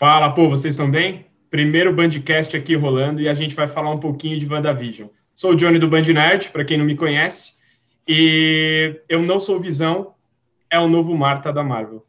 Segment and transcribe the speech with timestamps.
[0.00, 1.26] Fala, pô, vocês estão bem?
[1.50, 5.10] Primeiro Bandcast aqui rolando e a gente vai falar um pouquinho de WandaVision.
[5.34, 7.62] Sou o Johnny do Band Nerd, para quem não me conhece,
[8.08, 10.14] e eu não sou Visão,
[10.70, 12.06] é o novo Marta da Marvel.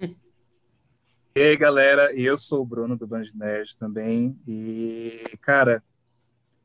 [0.00, 5.84] E aí, galera, eu sou o Bruno do Band Nerd também, e, cara,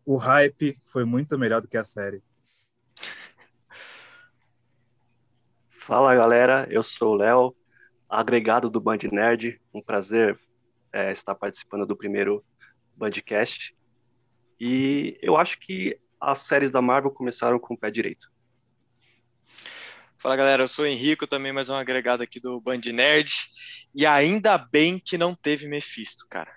[0.06, 2.24] o hype foi muito melhor do que a série.
[5.72, 7.54] Fala, galera, eu sou o Léo,
[8.10, 10.40] agregado do Band Nerd, um prazer
[10.94, 12.44] é, estar participando do primeiro
[12.96, 13.76] Bandcast.
[14.60, 18.30] E eu acho que as séries da Marvel começaram com o pé direito.
[20.18, 23.32] Fala galera, eu sou o Henrico, também mais um agregado aqui do Band Nerd.
[23.96, 26.52] E ainda bem que não teve Mephisto, cara.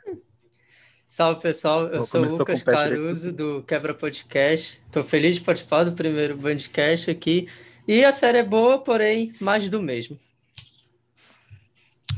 [1.06, 4.82] Salve pessoal, eu Bom, sou o Lucas Caruso do Quebra Podcast.
[4.86, 7.48] Estou feliz de participar do primeiro Bandcast aqui.
[7.86, 10.18] E a série é boa, porém, mais do mesmo.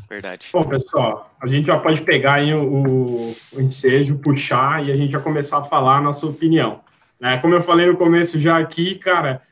[0.09, 0.49] Verdade.
[0.53, 5.13] Bom, pessoal, a gente já pode pegar aí o, o ensejo, puxar e a gente
[5.13, 6.81] já começar a falar a nossa opinião.
[7.19, 7.39] Né?
[7.39, 9.43] Como eu falei no começo já aqui, cara,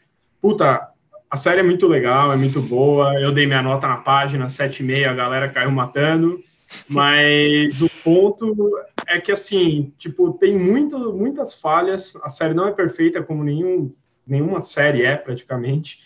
[0.40, 0.88] puta,
[1.30, 3.14] a série é muito legal, é muito boa.
[3.18, 6.38] Eu dei minha nota na página, 7,5, a galera caiu matando.
[6.88, 12.16] Mas o ponto é que, assim, tipo, tem muito, muitas falhas.
[12.22, 13.94] A série não é perfeita, como nenhum,
[14.26, 16.00] nenhuma série é, praticamente.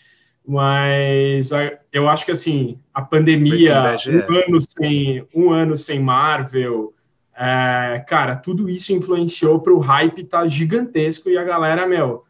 [0.47, 1.49] Mas
[1.91, 6.93] eu acho que assim, a pandemia, um ano sem, um ano sem Marvel,
[7.35, 12.23] é, cara, tudo isso influenciou para o hype estar tá gigantesco e a galera, meu,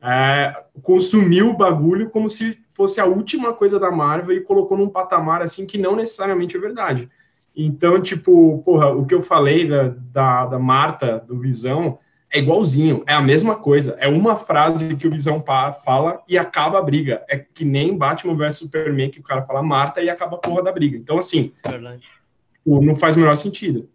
[0.00, 4.88] é, consumiu o bagulho como se fosse a última coisa da Marvel e colocou num
[4.88, 7.10] patamar assim que não necessariamente é verdade.
[7.56, 11.98] Então, tipo, porra, o que eu falei da, da, da Marta, do Visão,
[12.34, 13.96] é igualzinho, é a mesma coisa.
[14.00, 17.24] É uma frase que o Visão fala e acaba a briga.
[17.28, 20.60] É que nem Batman vs Superman, que o cara fala Marta e acaba a porra
[20.60, 20.96] da briga.
[20.96, 22.02] Então, assim, Verdade.
[22.66, 23.88] não faz o menor sentido.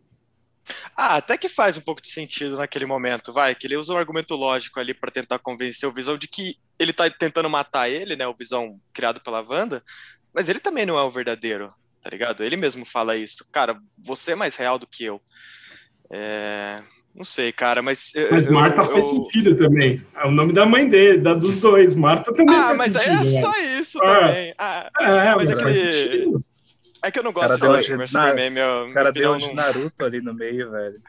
[0.95, 3.97] Ah, até que faz um pouco de sentido naquele momento, vai, que ele usa um
[3.97, 8.15] argumento lógico ali para tentar convencer o Visão de que ele tá tentando matar ele,
[8.15, 9.83] né, o Visão criado pela Wanda,
[10.33, 12.43] mas ele também não é o verdadeiro, tá ligado?
[12.43, 15.19] Ele mesmo fala isso, cara, você é mais real do que eu.
[16.11, 16.83] É...
[17.15, 18.11] Não sei, cara, mas.
[18.31, 19.23] Mas eu, Marta eu, faz eu...
[19.23, 20.01] sentido também.
[20.15, 21.95] É o nome da mãe dele, da, dos dois.
[21.95, 23.11] Marta também ah, faz sentido.
[23.11, 24.53] Ah, mas é só isso ah, também.
[24.57, 26.33] Ah, é, mas, mas é, que...
[27.03, 28.89] é que eu não gosto de falar de Superman, meu.
[28.89, 29.37] O cara deu não...
[29.37, 31.01] de Naruto ali no meio, velho.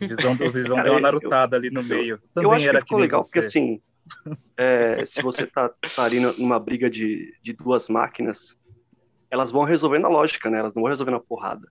[0.00, 2.18] Visão do Visão cara, deu uma narutada ali no meio.
[2.34, 3.28] Também eu acho era que ficou legal, você.
[3.28, 3.80] porque assim,
[4.56, 8.56] é, se você tá, tá ali numa briga de, de duas máquinas,
[9.30, 10.58] elas vão resolver na lógica, né?
[10.58, 11.68] Elas não vão resolver na porrada.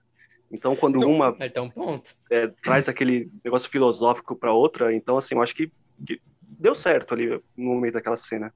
[0.50, 5.42] Então, quando então, uma então, é, traz aquele negócio filosófico para outra, então, assim, eu
[5.42, 5.70] acho que,
[6.04, 8.52] que, deu certo ali no meio daquela cena.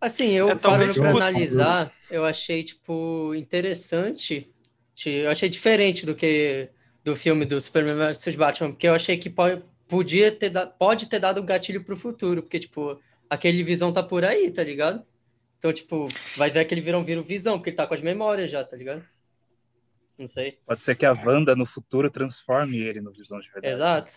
[0.00, 4.48] Assim, eu é, parando para analisar, eu achei, tipo, interessante,
[5.04, 6.68] eu achei diferente do que
[7.04, 11.06] do filme do Superman vs Batman, porque eu achei que pode, podia ter dado, pode
[11.06, 15.02] ter dado um gatilho pro futuro, porque, tipo, aquele visão tá por aí, tá ligado?
[15.58, 16.06] Então, tipo,
[16.36, 19.04] vai ver aquele virão vira visão, porque ele tá com as memórias já, tá ligado?
[20.18, 20.58] Não sei.
[20.66, 23.74] Pode ser que a Wanda no futuro transforme ele no Visão de verdade.
[23.74, 24.12] Exato.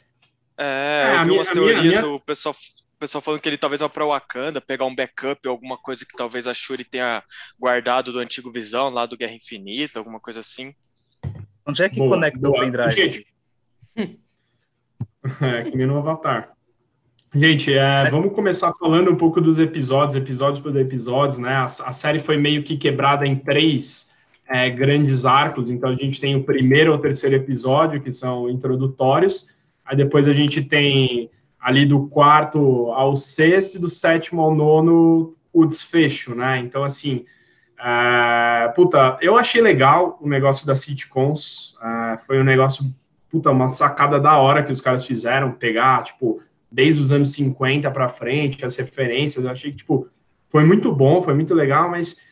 [0.57, 2.55] É, eu vi umas teorias minha, do pessoal,
[2.99, 6.47] pessoal falando que ele talvez vá para Wakanda, pegar um backup, alguma coisa que talvez
[6.47, 7.23] a Shuri tenha
[7.59, 10.73] guardado do antigo Visão, lá do Guerra Infinita, alguma coisa assim.
[11.65, 12.57] Onde é que boa, conecta boa.
[12.57, 12.91] o pendrive?
[12.91, 13.27] Gente,
[15.41, 16.53] é, que nem no Avatar.
[17.33, 21.53] Gente, é, vamos começar falando um pouco dos episódios, episódios por episódios, né?
[21.53, 24.10] A, a série foi meio que quebrada em três
[24.51, 25.69] é, grandes arcos.
[25.69, 29.55] Então a gente tem o primeiro ou terceiro episódio, que são introdutórios.
[29.85, 35.65] Aí depois a gente tem ali do quarto ao sexto, do sétimo ao nono, o
[35.65, 36.59] desfecho, né?
[36.59, 37.23] Então, assim,
[37.79, 41.77] é, puta, eu achei legal o negócio das sitcoms.
[41.81, 42.93] É, foi um negócio,
[43.29, 47.89] puta, uma sacada da hora que os caras fizeram, pegar, tipo, desde os anos 50
[47.89, 49.45] para frente, as referências.
[49.45, 50.09] Eu achei que, tipo,
[50.49, 52.29] foi muito bom, foi muito legal, mas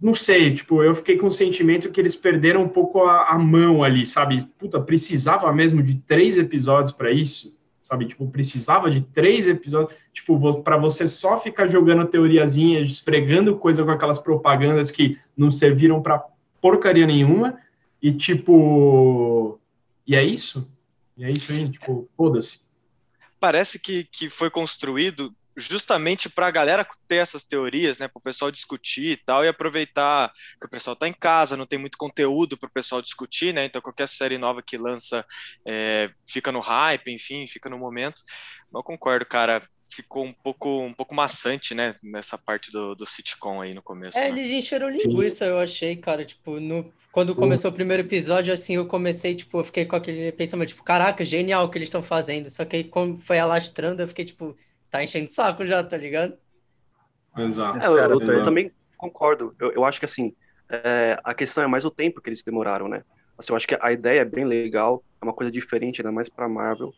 [0.00, 3.38] não sei, tipo, eu fiquei com o sentimento que eles perderam um pouco a, a
[3.38, 4.46] mão ali, sabe?
[4.58, 8.06] Puta, precisava mesmo de três episódios para isso, sabe?
[8.06, 13.90] Tipo, precisava de três episódios, tipo, para você só ficar jogando teoriazinhas, esfregando coisa com
[13.90, 16.22] aquelas propagandas que não serviram para
[16.60, 17.58] porcaria nenhuma,
[18.02, 19.58] e tipo,
[20.06, 20.70] e é isso?
[21.16, 22.66] E é isso aí, tipo, foda-se.
[23.40, 28.22] Parece que, que foi construído justamente para a galera ter essas teorias, né, para o
[28.22, 31.96] pessoal discutir e tal, e aproveitar que o pessoal está em casa, não tem muito
[31.96, 35.24] conteúdo para o pessoal discutir, né, então qualquer série nova que lança
[35.64, 38.22] é, fica no hype, enfim, fica no momento.
[38.74, 39.62] Eu concordo, cara.
[39.88, 41.94] ficou um pouco, um pouco maçante, né?
[42.02, 44.18] Nessa parte do, do sitcom aí no começo.
[44.18, 44.28] É, né?
[44.28, 45.50] eles encheram linguiça, Sim.
[45.50, 46.24] eu achei, cara.
[46.24, 50.32] Tipo, no, quando começou o primeiro episódio, assim, eu comecei, tipo, eu fiquei com aquele
[50.32, 52.50] pensamento, tipo, caraca, genial o que eles estão fazendo.
[52.50, 54.56] Só que aí, como foi alastrando, eu fiquei, tipo,
[54.90, 56.36] tá enchendo saco já, tá ligado?
[57.36, 57.78] Exato.
[57.84, 59.54] É, eu, eu, eu, também concordo.
[59.58, 60.34] Eu, eu acho que, assim,
[60.68, 63.02] é, a questão é mais o tempo que eles demoraram, né?
[63.38, 66.28] Assim, eu acho que a ideia é bem legal, é uma coisa diferente, ainda mais
[66.28, 66.92] pra Marvel.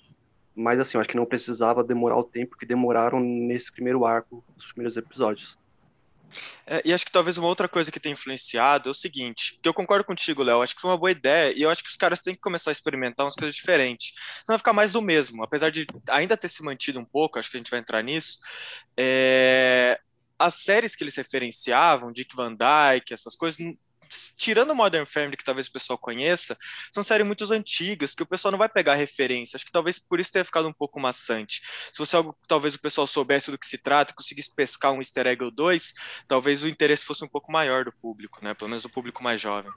[0.55, 4.45] Mas assim, eu acho que não precisava demorar o tempo que demoraram nesse primeiro arco,
[4.57, 5.57] nos primeiros episódios.
[6.67, 9.69] É, e acho que talvez uma outra coisa que tem influenciado é o seguinte, que
[9.69, 11.97] eu concordo contigo, Léo, acho que foi uma boa ideia, e eu acho que os
[11.97, 14.13] caras têm que começar a experimentar umas coisas diferentes.
[14.45, 17.51] Senão vai ficar mais do mesmo, apesar de ainda ter se mantido um pouco, acho
[17.51, 18.39] que a gente vai entrar nisso.
[18.97, 19.99] É...
[20.39, 23.59] As séries que eles referenciavam, Dick Van Dyke, essas coisas,
[24.37, 26.57] tirando Modern Family, que talvez o pessoal conheça,
[26.93, 29.57] são séries muito antigas, que o pessoal não vai pegar referência.
[29.57, 31.63] Acho que talvez por isso tenha ficado um pouco maçante.
[31.93, 35.43] Se que talvez o pessoal soubesse do que se trata, conseguisse pescar um easter egg
[35.43, 35.93] ou dois,
[36.27, 38.55] talvez o interesse fosse um pouco maior do público, né?
[38.55, 39.71] Pelo menos do público mais jovem.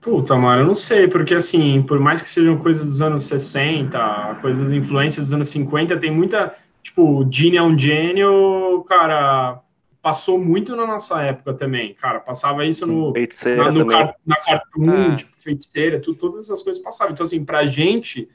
[0.00, 4.38] Puta, mano, eu não sei, porque assim, por mais que sejam coisas dos anos 60,
[4.40, 9.60] coisas influências dos anos 50, tem muita, tipo, Gene é um gênio, cara,
[10.06, 12.20] passou muito na nossa época também, cara.
[12.20, 13.12] Passava isso no,
[13.56, 15.16] na, no car, na Cartoon, ah.
[15.16, 17.12] tipo, feiticeira, tudo, todas essas coisas passavam.
[17.12, 18.28] Então, assim, pra gente,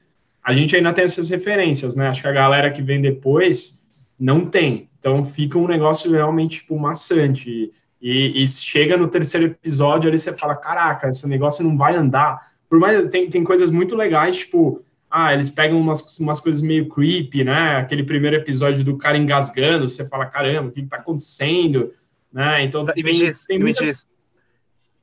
[0.43, 2.09] a gente ainda tem essas referências, né?
[2.09, 3.87] Acho que a galera que vem depois
[4.19, 4.89] não tem.
[4.99, 7.71] Então fica um negócio realmente, tipo, maçante.
[8.01, 12.51] E, e chega no terceiro episódio, ali você fala, caraca, esse negócio não vai andar.
[12.69, 14.81] Por mais, tem, tem coisas muito legais, tipo,
[15.11, 17.75] ah, eles pegam umas, umas coisas meio creepy, né?
[17.77, 21.93] Aquele primeiro episódio do cara engasgando, você fala, caramba, o que está acontecendo?
[22.31, 22.63] Né?
[22.63, 23.81] Então, e me diz, tem muitas...
[23.81, 24.07] me diz,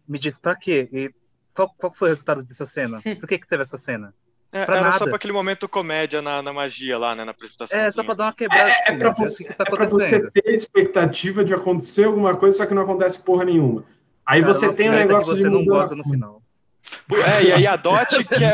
[0.09, 0.89] me diz, pra quê?
[0.91, 1.11] E
[1.55, 3.03] qual, qual foi o resultado dessa cena?
[3.21, 4.15] Por que que teve essa cena?
[4.51, 4.99] É, era nada.
[4.99, 7.79] só para aquele momento comédia na, na, magia lá, né, na apresentação.
[7.79, 8.71] É, só para dar uma quebrada.
[8.71, 12.67] É, é para você, é tá é você ter expectativa de acontecer alguma coisa, só
[12.67, 13.85] que não acontece porra nenhuma.
[14.25, 16.43] Aí Cara, você tem um negócio que você de não gosta no final.
[17.27, 18.51] É, e aí a Dot que é.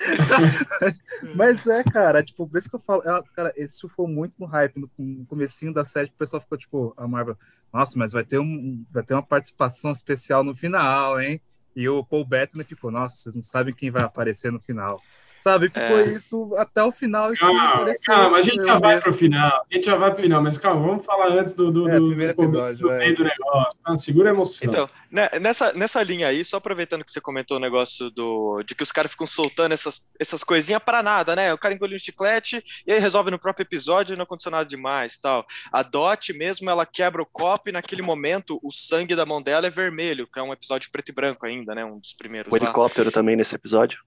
[1.34, 4.46] Mas é, cara, tipo, por isso que eu falo, ela, cara, isso foi muito no
[4.46, 7.36] hype, no, no comecinho da série, o pessoal ficou, tipo, a Marvel,
[7.72, 11.40] nossa, mas vai ter, um, vai ter uma participação especial no final, hein?
[11.76, 15.00] E o Paul Bettany ficou, nossa, vocês não sabem quem vai aparecer no final.
[15.40, 15.68] Sabe?
[15.68, 16.04] Ficou é.
[16.12, 17.32] isso até o final.
[17.34, 19.66] Calma, calma, a gente já vai pro final.
[19.70, 22.14] A gente já vai pro final, mas calma, vamos falar antes do, do, é, do,
[22.14, 23.80] do episódio, do meio do negócio.
[23.84, 24.68] Ah, segura a emoção.
[24.68, 28.74] Então, né, nessa, nessa linha aí, só aproveitando que você comentou o negócio do, de
[28.74, 31.52] que os caras ficam soltando essas, essas coisinhas para nada, né?
[31.54, 34.64] O cara engoliu um chiclete e aí resolve no próprio episódio e não aconteceu nada
[34.64, 35.46] demais tal.
[35.72, 39.66] A Dot mesmo, ela quebra o copo e naquele momento o sangue da mão dela
[39.66, 41.84] é vermelho, que é um episódio preto e branco ainda, né?
[41.84, 42.52] Um dos primeiros.
[42.52, 42.62] O lá.
[42.62, 43.98] helicóptero também nesse episódio.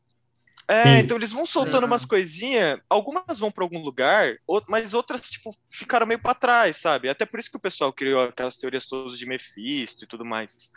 [0.68, 0.90] É, Sim.
[1.00, 4.36] então eles vão soltando umas coisinhas, algumas vão para algum lugar,
[4.68, 7.10] mas outras, tipo, ficaram meio para trás, sabe?
[7.10, 10.72] Até por isso que o pessoal criou aquelas teorias todas de Mephisto e tudo mais.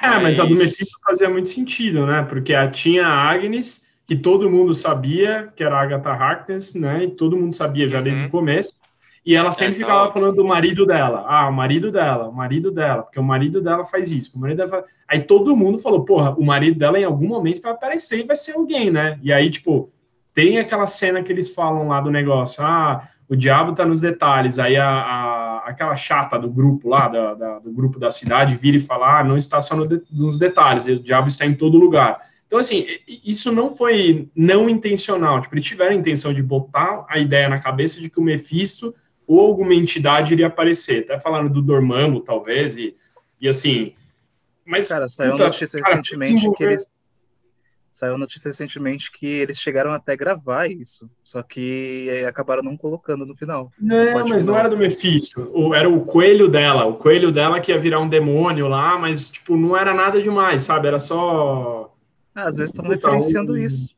[0.00, 2.22] É, mas, mas a do Mephisto fazia muito sentido, né?
[2.22, 7.04] Porque a, tinha a Agnes, que todo mundo sabia que era a Agatha Harkness, né?
[7.04, 8.28] E todo mundo sabia já desde uhum.
[8.28, 8.79] o começo.
[9.24, 11.24] E ela sempre é, ficava falando do marido dela.
[11.28, 14.36] Ah, o marido dela, o marido dela, porque o marido dela faz isso.
[14.36, 14.84] O marido dela faz...
[15.06, 18.36] Aí todo mundo falou, porra, o marido dela em algum momento vai aparecer e vai
[18.36, 19.18] ser alguém, né?
[19.22, 19.92] E aí, tipo,
[20.32, 24.58] tem aquela cena que eles falam lá do negócio, ah, o diabo tá nos detalhes.
[24.58, 25.40] Aí a, a
[25.70, 29.24] aquela chata do grupo lá, da, da, do grupo da cidade, vira e fala, ah,
[29.24, 32.20] não está só no de, nos detalhes, o diabo está em todo lugar.
[32.46, 32.84] Então, assim,
[33.24, 35.40] isso não foi não intencional.
[35.40, 38.92] Tipo, eles tiveram a intenção de botar a ideia na cabeça de que o Mephisto
[39.30, 41.04] ou alguma entidade iria aparecer.
[41.04, 42.96] Até falando do Dormammu, talvez, e,
[43.40, 43.92] e assim.
[44.66, 46.56] Mas, cara, saiu puta, notícia cara, recentemente desenvolver...
[46.56, 46.86] que eles.
[47.92, 53.36] Saiu notícia recentemente que eles chegaram até gravar isso, só que acabaram não colocando no
[53.36, 53.70] final.
[53.78, 57.78] Não, mas não era do Mephisto, era o coelho dela, o coelho dela que ia
[57.78, 60.88] virar um demônio lá, mas tipo, não era nada demais, sabe?
[60.88, 61.94] Era só.
[62.34, 63.56] Ah, às vezes estão referenciando um...
[63.56, 63.94] isso.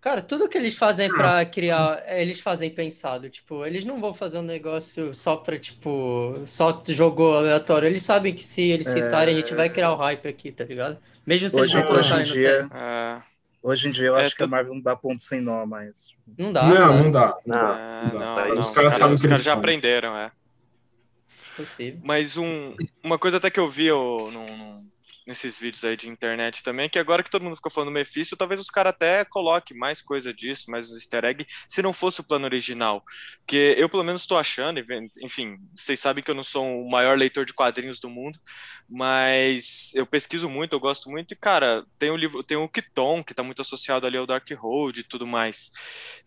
[0.00, 3.28] Cara, tudo que eles fazem para criar, eles fazem pensado.
[3.28, 7.86] Tipo, eles não vão fazer um negócio só pra, tipo, só jogou aleatório.
[7.88, 9.38] Eles sabem que se eles citarem, é...
[9.38, 10.98] a gente vai criar o hype aqui, tá ligado?
[11.26, 13.38] Mesmo se hoje, eles não colocarem no dia, é...
[13.60, 16.10] Hoje em dia eu é, acho que a Marvel não dá ponto sem nó, mas.
[16.38, 16.62] Não dá.
[16.62, 17.36] Não, não dá.
[17.44, 18.58] Não, não, não, não, não.
[18.58, 20.30] Os caras sabem que caras já aprenderam, é.
[21.56, 22.00] Possível.
[22.04, 24.86] Mas um, uma coisa até que eu vi eu, num,
[25.28, 28.34] nesses vídeos aí de internet também, que agora que todo mundo ficou falando do Mephisto,
[28.34, 32.22] talvez os caras até coloquem mais coisa disso, mais um easter egg, se não fosse
[32.22, 33.04] o plano original.
[33.40, 34.82] Porque eu, pelo menos, estou achando,
[35.20, 38.40] enfim, vocês sabem que eu não sou o maior leitor de quadrinhos do mundo,
[38.88, 43.22] mas eu pesquiso muito, eu gosto muito, e, cara, tem o livro, tem o Kiton,
[43.22, 45.70] que está muito associado ali ao Dark Road e tudo mais.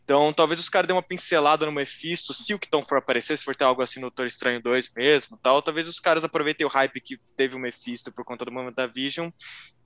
[0.03, 3.45] Então, talvez os caras dêem uma pincelada no Mephisto, se o Kiton for aparecer, se
[3.45, 6.69] for ter algo assim no Doutor Estranho 2 mesmo, tal, talvez os caras aproveitem o
[6.69, 9.29] hype que teve o Mephisto por conta do momento da Vision,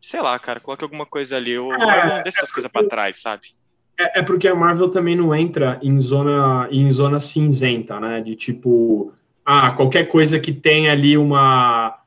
[0.01, 2.87] sei lá, cara, coloque alguma coisa ali, ou é, não deixa essas é coisas para
[2.87, 3.55] trás, sabe?
[3.97, 8.21] É, é, porque a Marvel também não entra em zona, em zona cinzenta, né?
[8.21, 9.13] De tipo,
[9.45, 11.97] ah, qualquer coisa que tenha ali uma,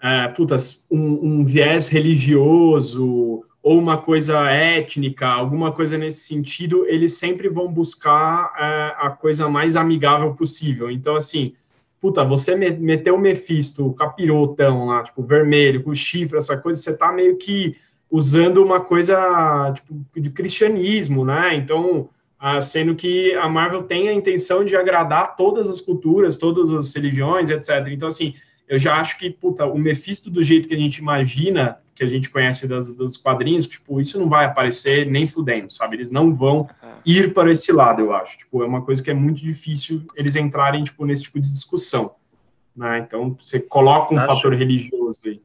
[0.00, 7.14] é, putas, um, um viés religioso ou uma coisa étnica, alguma coisa nesse sentido, eles
[7.14, 10.90] sempre vão buscar é, a coisa mais amigável possível.
[10.90, 11.54] Então, assim,
[12.04, 16.94] puta, você meteu o Mephisto, o capirotão lá, tipo, vermelho, com chifre, essa coisa, você
[16.94, 17.76] tá meio que
[18.10, 21.54] usando uma coisa, tipo, de cristianismo, né?
[21.54, 26.70] Então, ah, sendo que a Marvel tem a intenção de agradar todas as culturas, todas
[26.70, 27.70] as religiões, etc.
[27.88, 28.34] Então, assim,
[28.68, 32.06] eu já acho que, puta, o Mephisto do jeito que a gente imagina, que a
[32.06, 35.96] gente conhece das, dos quadrinhos, tipo, isso não vai aparecer nem fudendo, sabe?
[35.96, 36.68] Eles não vão
[37.04, 38.38] ir para esse lado, eu acho.
[38.38, 42.14] Tipo, é uma coisa que é muito difícil eles entrarem, tipo, nesse tipo de discussão,
[42.76, 42.98] né?
[42.98, 44.26] Então, você coloca um acho...
[44.26, 45.40] fator religioso aí.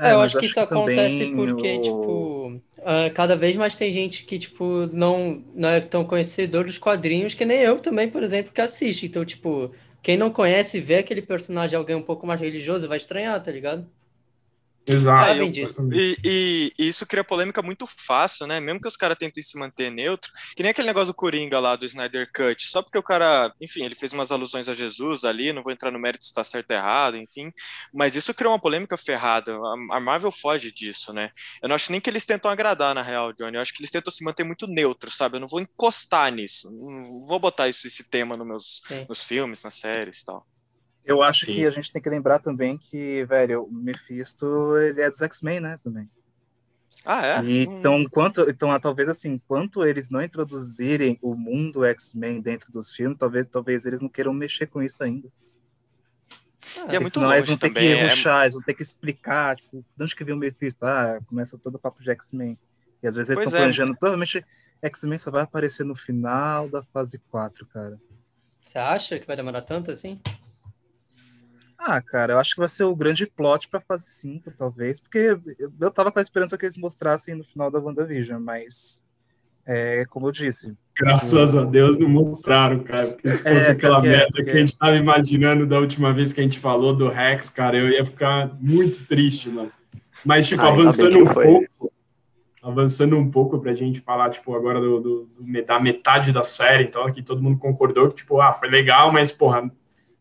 [0.00, 1.82] É, eu acho que isso acontece porque, o...
[1.82, 6.78] tipo, uh, cada vez mais tem gente que, tipo, não, não é tão conhecedor dos
[6.78, 9.06] quadrinhos, que nem eu também, por exemplo, que assiste.
[9.06, 12.96] Então, tipo, quem não conhece e vê aquele personagem alguém um pouco mais religioso vai
[12.96, 13.86] estranhar, tá ligado?
[14.88, 15.30] Exato.
[15.30, 15.36] É,
[15.92, 18.60] e, e, e, isso cria polêmica muito fácil, né?
[18.60, 21.76] Mesmo que os caras tentem se manter neutro, que nem aquele negócio do Coringa lá
[21.76, 25.52] do Snyder Cut, só porque o cara, enfim, ele fez umas alusões a Jesus ali,
[25.52, 27.52] não vou entrar no mérito se está certo ou errado, enfim,
[27.92, 29.56] mas isso criou uma polêmica ferrada.
[29.90, 31.30] A, Marvel foge disso, né?
[31.62, 33.56] Eu não acho nem que eles tentam agradar, na real, Johnny.
[33.56, 35.36] Eu acho que eles tentam se manter muito neutro, sabe?
[35.36, 36.70] Eu não vou encostar nisso.
[36.70, 40.46] Não vou botar isso, esse tema nos meus nos filmes, nas séries e tal.
[41.08, 41.54] Eu acho Sim.
[41.54, 45.58] que a gente tem que lembrar também que, velho, o Mephisto, ele é dos X-Men,
[45.58, 46.06] né, também.
[47.02, 47.44] Ah, é?
[47.44, 52.70] E, então, quanto, então, ah, talvez assim, enquanto eles não introduzirem o mundo X-Men dentro
[52.70, 55.26] dos filmes, talvez, talvez eles não queiram mexer com isso ainda.
[56.76, 58.44] Ah, é muito senão eles vão ter também, que é ruxar, é...
[58.44, 60.84] eles vão ter que explicar, tipo, de onde que veio o Mephisto?
[60.84, 62.58] Ah, começa todo o papo de X-Men.
[63.02, 63.62] E às vezes eles estão é.
[63.62, 64.44] planejando, provavelmente
[64.82, 67.98] X-Men só vai aparecer no final da fase 4, cara.
[68.62, 70.20] Você acha que vai demorar tanto assim?
[71.78, 75.38] Ah, cara, eu acho que vai ser o grande plot pra fase 5, talvez, porque
[75.80, 79.04] eu tava com a esperança que eles mostrassem no final da WandaVision, mas
[79.64, 80.74] é como eu disse.
[80.96, 84.50] Graças a Deus não mostraram, cara, porque se é, fosse é, aquela merda que, que
[84.50, 87.88] a gente tava imaginando da última vez que a gente falou do Rex, cara, eu
[87.88, 89.70] ia ficar muito triste, mano.
[90.24, 91.92] Mas, tipo, Ai, avançando um pouco,
[92.60, 96.84] avançando um pouco pra gente falar, tipo, agora do, do, do, da metade da série,
[96.84, 99.70] então aqui todo mundo concordou que, tipo, ah, foi legal, mas, porra,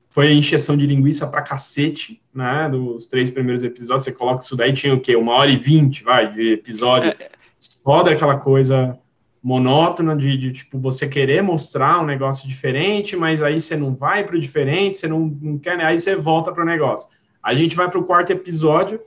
[0.10, 2.68] foi a encheção de linguiça pra cacete, né?
[2.70, 4.06] Dos três primeiros episódios.
[4.06, 5.16] Você coloca isso daí, tinha o quê?
[5.16, 7.12] Uma hora e vinte, vai, de episódio.
[7.12, 7.30] É.
[7.60, 8.98] Só daquela coisa
[9.42, 14.24] monótona de, de, tipo, você querer mostrar um negócio diferente, mas aí você não vai
[14.24, 15.86] pro diferente, você não, não quer, né?
[15.86, 17.10] Aí você volta pro negócio.
[17.42, 19.00] A gente vai pro quarto episódio,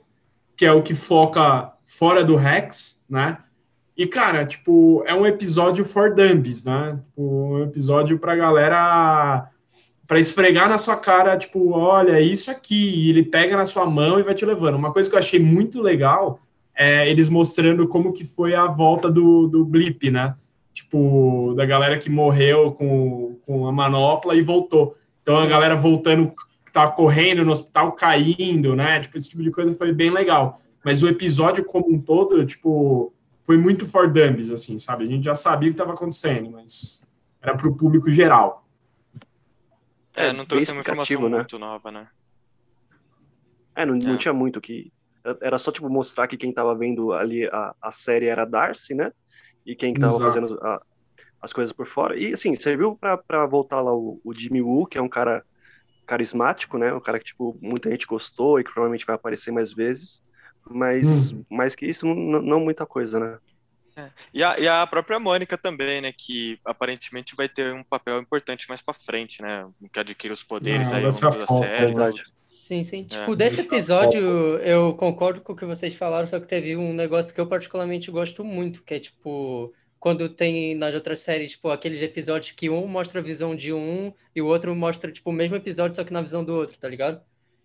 [0.55, 3.37] que é o que foca fora do Rex, né?
[3.95, 6.97] E, cara, tipo, é um episódio for dummies, né?
[7.01, 9.47] Tipo, um episódio pra galera
[10.11, 14.19] para esfregar na sua cara, tipo, olha, isso aqui, e ele pega na sua mão
[14.19, 14.75] e vai te levando.
[14.75, 16.41] Uma coisa que eu achei muito legal
[16.75, 20.35] é eles mostrando como que foi a volta do, do blip, né?
[20.73, 24.97] Tipo, da galera que morreu com, com a manopla e voltou.
[25.21, 26.33] Então a galera voltando,
[26.73, 28.99] tá correndo no hospital, caindo, né?
[28.99, 30.59] Tipo, esse tipo de coisa foi bem legal.
[30.83, 33.13] Mas o episódio como um todo, tipo,
[33.45, 35.05] foi muito for dummies, assim, sabe?
[35.05, 37.09] A gente já sabia o que estava acontecendo, mas
[37.41, 38.60] era para o público geral.
[40.21, 41.37] É, é, não trouxe nenhuma informação né?
[41.37, 42.07] muito nova, né?
[43.75, 43.97] É, não, é.
[43.97, 44.91] não tinha muito que.
[45.41, 49.11] Era só, tipo, mostrar que quem tava vendo ali a, a série era Darcy, né?
[49.65, 50.33] E quem que tava Exato.
[50.33, 50.81] fazendo a,
[51.41, 52.17] as coisas por fora.
[52.17, 55.43] E, assim, serviu pra, pra voltar lá o, o Jimmy Woo, que é um cara
[56.07, 56.93] carismático, né?
[56.93, 60.23] Um cara que, tipo, muita gente gostou e que provavelmente vai aparecer mais vezes.
[60.69, 61.43] Mas, hum.
[61.49, 63.37] mais que isso, não, não muita coisa, né?
[63.95, 64.09] É.
[64.33, 66.13] E, a, e, a, própria Mônica também, né?
[66.15, 69.67] Que aparentemente vai ter um papel importante mais para frente, né?
[69.91, 71.85] Que adquire os poderes Não, aí ao longo da série.
[71.85, 72.23] Verdade.
[72.57, 73.03] Sim, sim.
[73.03, 73.35] Tipo, é.
[73.35, 74.21] desse episódio,
[74.59, 78.09] eu concordo com o que vocês falaram, só que teve um negócio que eu particularmente
[78.09, 82.87] gosto muito, que é tipo, quando tem nas outras séries, tipo, aqueles episódios que um
[82.87, 86.13] mostra a visão de um e o outro mostra, tipo, o mesmo episódio, só que
[86.13, 87.21] na visão do outro, tá ligado?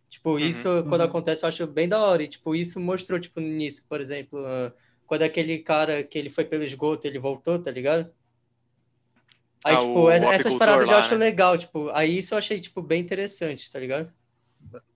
[0.09, 0.39] Tipo, uhum.
[0.39, 0.89] isso, uhum.
[0.89, 2.23] quando acontece, eu acho bem da hora.
[2.23, 4.73] E, tipo, isso mostrou, tipo, no início, por exemplo, uh,
[5.07, 8.11] quando aquele cara que ele foi pelo esgoto, ele voltou, tá ligado?
[9.65, 11.27] Aí, ah, tipo, o, essas paradas lá, eu acho né?
[11.27, 14.13] legal, tipo, aí isso eu achei, tipo, bem interessante, tá ligado?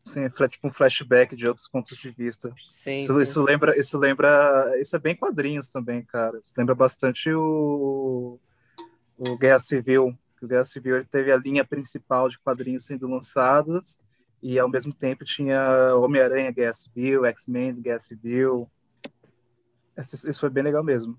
[0.02, 2.52] Sim, tipo um flashback de outros pontos de vista.
[2.56, 3.22] Sim, isso, sim.
[3.22, 6.38] isso lembra, isso lembra, isso é bem quadrinhos também, cara.
[6.42, 8.38] Isso lembra bastante o,
[9.16, 10.16] o Guerra Civil.
[10.42, 13.98] O Guerra Civil ele teve a linha principal de quadrinhos sendo lançados
[14.42, 18.70] e ao mesmo tempo tinha Homem-Aranha Guerra Civil, X-Men Guerra Civil.
[20.00, 21.16] Isso foi bem legal mesmo.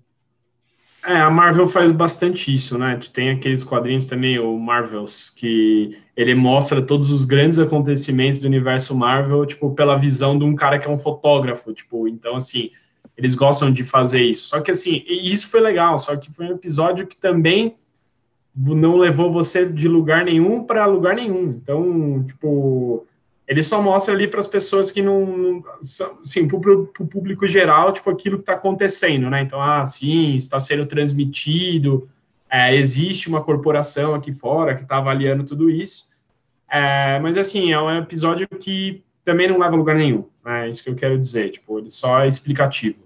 [1.04, 2.98] É, a Marvel faz bastante isso, né?
[3.12, 8.94] Tem aqueles quadrinhos também, o Marvels, que ele mostra todos os grandes acontecimentos do universo
[8.94, 12.70] Marvel, tipo, pela visão de um cara que é um fotógrafo, tipo, então, assim,
[13.16, 14.48] eles gostam de fazer isso.
[14.48, 17.76] Só que, assim, isso foi legal, só que foi um episódio que também
[18.54, 21.46] não levou você de lugar nenhum para lugar nenhum.
[21.46, 23.06] Então, tipo,
[23.52, 25.62] ele só mostra ali para as pessoas que não,
[26.22, 29.42] assim, para o público geral, tipo, aquilo que está acontecendo, né?
[29.42, 32.08] Então, ah, sim, está sendo transmitido,
[32.50, 36.10] é, existe uma corporação aqui fora que está avaliando tudo isso,
[36.66, 40.82] é, mas, assim, é um episódio que também não leva a lugar nenhum, é isso
[40.82, 43.02] que eu quero dizer, tipo, ele só é explicativo.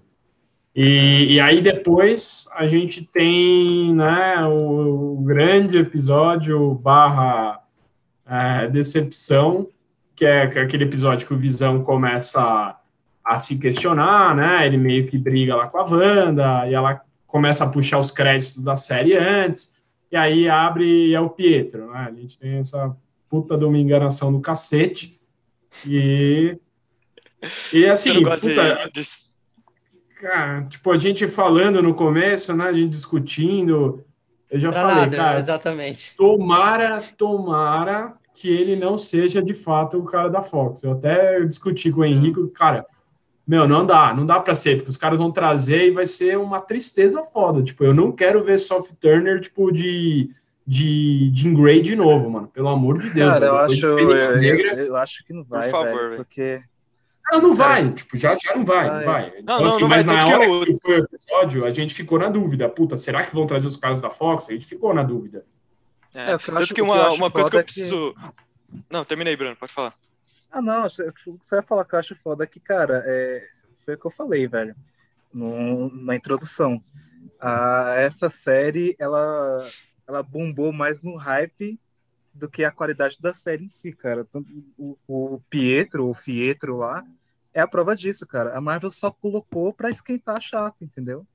[0.73, 7.61] E, e aí depois a gente tem, né, o, o grande episódio barra
[8.25, 9.67] é, decepção,
[10.17, 12.79] que é aquele episódio que o Visão começa a,
[13.23, 14.65] a, se questionar, né?
[14.65, 18.63] Ele meio que briga lá com a Wanda, e ela começa a puxar os créditos
[18.63, 19.75] da série antes,
[20.11, 22.07] e aí abre e é o Pietro, né?
[22.09, 22.97] A gente tem essa
[23.29, 25.21] puta de uma enganação do cacete,
[25.85, 26.57] e...
[27.71, 29.03] E assim, puta, de...
[30.19, 32.65] cara, tipo, a gente falando no começo, né?
[32.65, 34.03] A gente discutindo,
[34.49, 36.15] eu já pra falei, nada, cara, exatamente.
[36.15, 40.83] Tomara, tomara que ele não seja de fato o cara da Fox.
[40.83, 42.85] Eu até discuti com o Henrique, cara,
[43.47, 46.37] meu, não dá, não dá para ser, porque os caras vão trazer e vai ser
[46.37, 47.63] uma tristeza foda.
[47.63, 50.29] Tipo, eu não quero ver Soft Turner, tipo, de,
[50.65, 52.47] de, de Grey de novo, mano.
[52.47, 53.33] Pelo amor de Deus.
[53.33, 56.61] Cara, eu acho, eu, eu, eu, acho que não vai, Por favor, velho, porque...
[57.31, 59.29] Não, não vai, tipo, já, já não vai, não vai.
[59.31, 60.61] Não, então, não, assim, não mas vai, na hora que, eu...
[60.61, 62.69] que foi o episódio, a gente ficou na dúvida.
[62.69, 64.49] Puta, será que vão trazer os caras da Fox?
[64.49, 65.45] A gente ficou na dúvida.
[66.13, 68.13] É, é tanto que uma, que uma coisa que eu preciso.
[68.13, 68.83] Que...
[68.89, 69.93] Não, terminei, Bruno, pode falar.
[70.49, 73.45] Ah, não, você, você vai falar que eu acho foda é que, cara, é,
[73.83, 74.75] foi o que eu falei, velho,
[75.33, 76.81] no, na introdução.
[77.39, 79.69] Ah, essa série, ela,
[80.07, 81.79] ela bombou mais no hype
[82.33, 84.25] do que a qualidade da série em si, cara.
[84.77, 87.03] O, o Pietro, o Fietro lá,
[87.57, 88.55] é a prova disso, cara.
[88.55, 91.25] A Marvel só colocou pra esquentar a chapa, entendeu?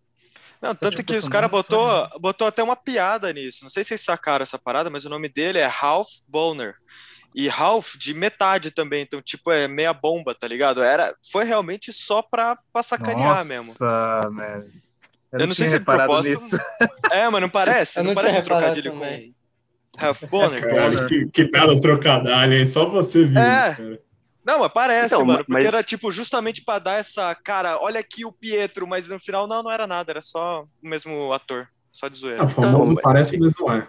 [0.61, 3.65] Não, tanto que os caras botou, botou até uma piada nisso.
[3.65, 6.77] Não sei se vocês sacaram essa parada, mas o nome dele é Ralph Boner.
[7.35, 10.81] E Ralph de metade também, então, tipo, é meia bomba, tá ligado?
[10.81, 13.75] Era, foi realmente só pra, pra sacanear Nossa, mesmo.
[13.81, 14.65] Man.
[15.33, 16.41] Eu, eu não, sei se é propósito.
[16.41, 16.59] Nisso.
[17.11, 17.99] É, mas não parece?
[17.99, 19.35] não, não parece um trocadilho também.
[19.93, 20.61] com Ralph Boner.
[20.61, 22.65] Cara, que, que bela trocadilho, hein?
[22.65, 23.71] Só você viu é.
[23.71, 24.12] isso, cara.
[24.45, 25.65] Não, mas parece, então, mano, porque mas...
[25.65, 29.63] era tipo justamente para dar essa cara, olha aqui o Pietro, mas no final não,
[29.63, 32.41] não era nada, era só o mesmo ator, só de zoeira.
[32.41, 33.87] É, o famoso não, parece, mas não é.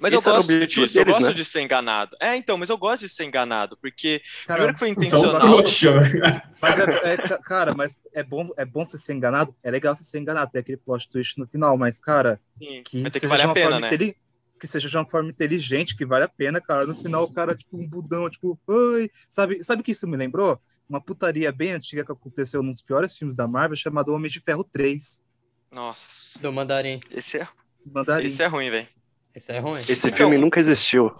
[0.00, 1.32] Mas eu gosto disso, deles, eu gosto né?
[1.32, 2.14] de ser enganado.
[2.20, 5.40] É, então, mas eu gosto de ser enganado, porque cara, primeiro que foi é intencional.
[6.60, 10.04] mas é, é, cara, mas é bom, é bom você ser enganado, é legal você
[10.04, 13.26] ser enganado, tem aquele plot twist no final, mas, cara, Sim, que vai ter que
[13.26, 13.88] valer a pena, né?
[14.60, 16.86] Que seja de uma forma inteligente, que vale a pena, cara.
[16.86, 19.10] No final, o cara, tipo, um budão, tipo, oi.
[19.30, 20.60] Sabe, sabe que isso me lembrou?
[20.86, 24.40] Uma putaria bem antiga que aconteceu num dos piores filmes da Marvel, chamado Homem de
[24.40, 25.20] Ferro 3.
[25.72, 26.38] Nossa.
[26.38, 27.00] Do Mandarim.
[27.10, 27.48] Esse é.
[27.86, 28.26] Mandarim.
[28.26, 28.88] Esse é ruim, velho.
[29.34, 29.80] Esse é ruim.
[29.80, 30.12] Esse então...
[30.12, 31.10] filme nunca existiu.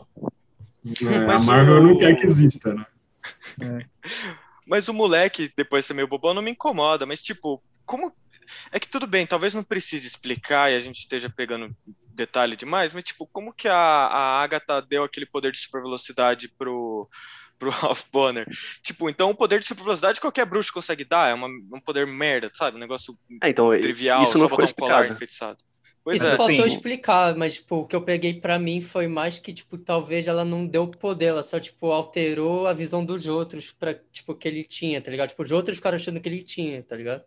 [0.84, 1.82] É, a Marvel o...
[1.82, 2.86] não quer que exista, né?
[3.62, 3.86] É.
[4.66, 7.06] Mas o moleque, depois de ser meio bobão, não me incomoda.
[7.06, 8.12] Mas, tipo, como.
[8.72, 11.74] É que tudo bem, talvez não precise explicar e a gente esteja pegando
[12.14, 16.48] detalhe demais, mas tipo, como que a, a Agatha deu aquele poder de super velocidade
[16.48, 17.08] pro,
[17.58, 18.46] pro Ralph Bonner?
[18.82, 22.06] Tipo, então o poder de super velocidade qualquer bruxo consegue dar, é uma, um poder
[22.06, 22.76] merda, sabe?
[22.76, 25.58] Um negócio é, então, trivial, isso não só botar um colar enfeitiçado.
[26.02, 26.36] Pois isso é.
[26.36, 29.76] faltou assim, explicar, mas tipo, o que eu peguei para mim foi mais que tipo,
[29.76, 34.34] talvez ela não deu poder, ela só tipo alterou a visão dos outros para tipo
[34.34, 35.28] que ele tinha, tá ligado?
[35.28, 37.22] Tipo, os outros ficaram achando que ele tinha, tá ligado?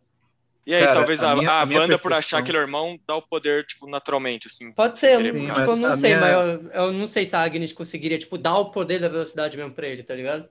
[0.66, 2.62] E aí, Cara, talvez a, a, minha, a, a Wanda, por achar que ele é
[2.62, 4.72] irmão, dá o poder, tipo, naturalmente, assim.
[4.72, 6.22] Pode ser, eu, tipo, eu não sei, minha...
[6.22, 9.58] mas eu, eu, não sei se a Agnes conseguiria, tipo, dar o poder da velocidade
[9.58, 10.48] mesmo pra ele, tá ligado?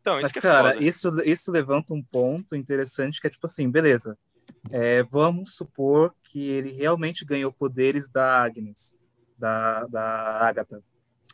[0.00, 0.84] Então, isso mas, que é cara, foda.
[0.84, 4.16] Isso, isso levanta um ponto interessante que é, tipo assim, beleza,
[4.70, 8.96] é, vamos supor que ele realmente ganhou poderes da Agnes,
[9.36, 10.80] da, da Agatha.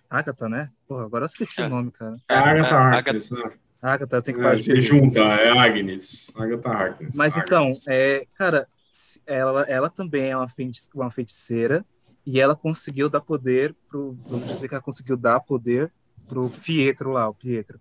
[0.09, 0.71] Agatha, né?
[0.89, 1.67] Porra, agora eu esqueci é.
[1.67, 2.17] o nome, cara.
[2.29, 3.53] É Agatha Harkness, né?
[3.83, 6.33] Agatha, tem que é, Você junta, é Agnes.
[6.37, 7.15] Agatha Harkness.
[7.17, 7.47] Mas Agnes.
[7.47, 8.69] então, é, cara,
[9.27, 11.85] ela, ela também é uma, feiticeira, uma feiticeira
[12.27, 14.17] e ela conseguiu dar poder pro.
[14.27, 15.91] Vamos dizer que ela conseguiu dar poder
[16.29, 17.81] pro Pietro lá, o Pietro.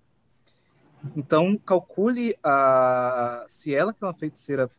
[1.16, 4.70] Então, calcule a, se ela que é uma feiticeira,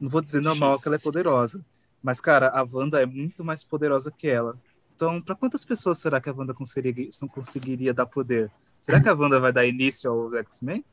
[0.00, 1.64] não vou dizer normal que ela é poderosa,
[2.02, 4.58] mas, cara, a Wanda é muito mais poderosa que ela.
[4.94, 8.50] Então, para quantas pessoas será que a Wanda conseguiria, conseguiria dar poder?
[8.80, 10.84] Será que a Wanda vai dar início aos X-Men?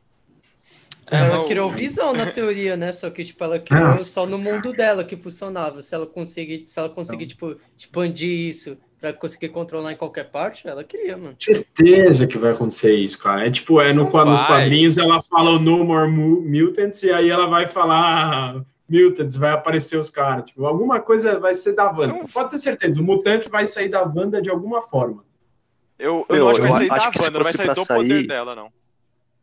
[1.09, 2.91] É, ela criou visão na teoria, né?
[2.91, 4.05] Só que, tipo, ela criou Nossa.
[4.05, 5.81] só no mundo dela que funcionava.
[5.81, 7.49] Se ela conseguir, se ela conseguir, então.
[7.51, 11.35] tipo, expandir isso para conseguir controlar em qualquer parte, ela queria, mano.
[11.39, 13.45] Certeza que vai acontecer isso, cara.
[13.45, 17.47] É tipo, é no, nos quadrinhos ela fala o No More Mutants e aí ela
[17.47, 20.45] vai falar Mutants, vai aparecer os caras.
[20.45, 22.07] Tipo, alguma coisa vai ser da Wanda.
[22.07, 22.25] Não.
[22.25, 25.23] Pode ter certeza, o mutante vai sair da Wanda de alguma forma.
[25.99, 27.97] Eu, eu, eu não acho que vai sair da Wanda, não vai sair do sair,
[27.97, 28.71] poder dela, não.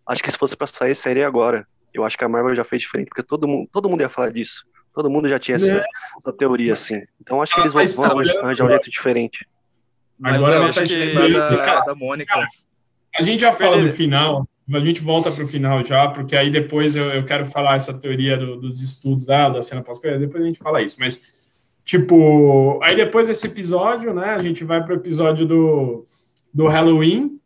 [0.07, 1.67] Acho que se fosse pra sair, sairia agora.
[1.93, 4.31] Eu acho que a Marvel já fez diferente, porque todo mundo, todo mundo ia falar
[4.31, 4.65] disso.
[4.93, 5.85] Todo mundo já tinha essa, é.
[6.19, 7.03] essa teoria, assim.
[7.21, 9.47] Então acho que eles vão, vão arranjar um jeito diferente.
[10.19, 11.33] Mas agora ela tá que...
[11.57, 12.33] da, da Mônica.
[12.33, 12.47] Cara,
[13.17, 16.51] a gente já fala do final, a gente volta para o final já, porque aí
[16.51, 20.43] depois eu, eu quero falar essa teoria do, dos estudos dela, da cena pós-crédito, depois
[20.43, 20.97] a gente fala isso.
[21.01, 21.33] Mas,
[21.85, 26.05] tipo, aí depois desse episódio, né, a gente vai para o episódio do,
[26.55, 27.41] do Halloween,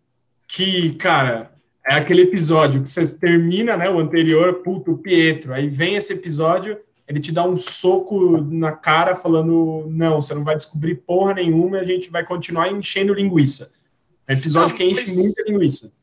[0.46, 1.50] que, cara,
[1.84, 6.78] é aquele episódio que você termina, né, o anterior, puto, Pietro, aí vem esse episódio
[7.08, 11.78] ele te dá um soco na cara falando, não, você não vai descobrir porra nenhuma,
[11.78, 13.72] a gente vai continuar enchendo linguiça.
[14.26, 15.16] É episódio que enche mas...
[15.16, 15.94] muita linguiça.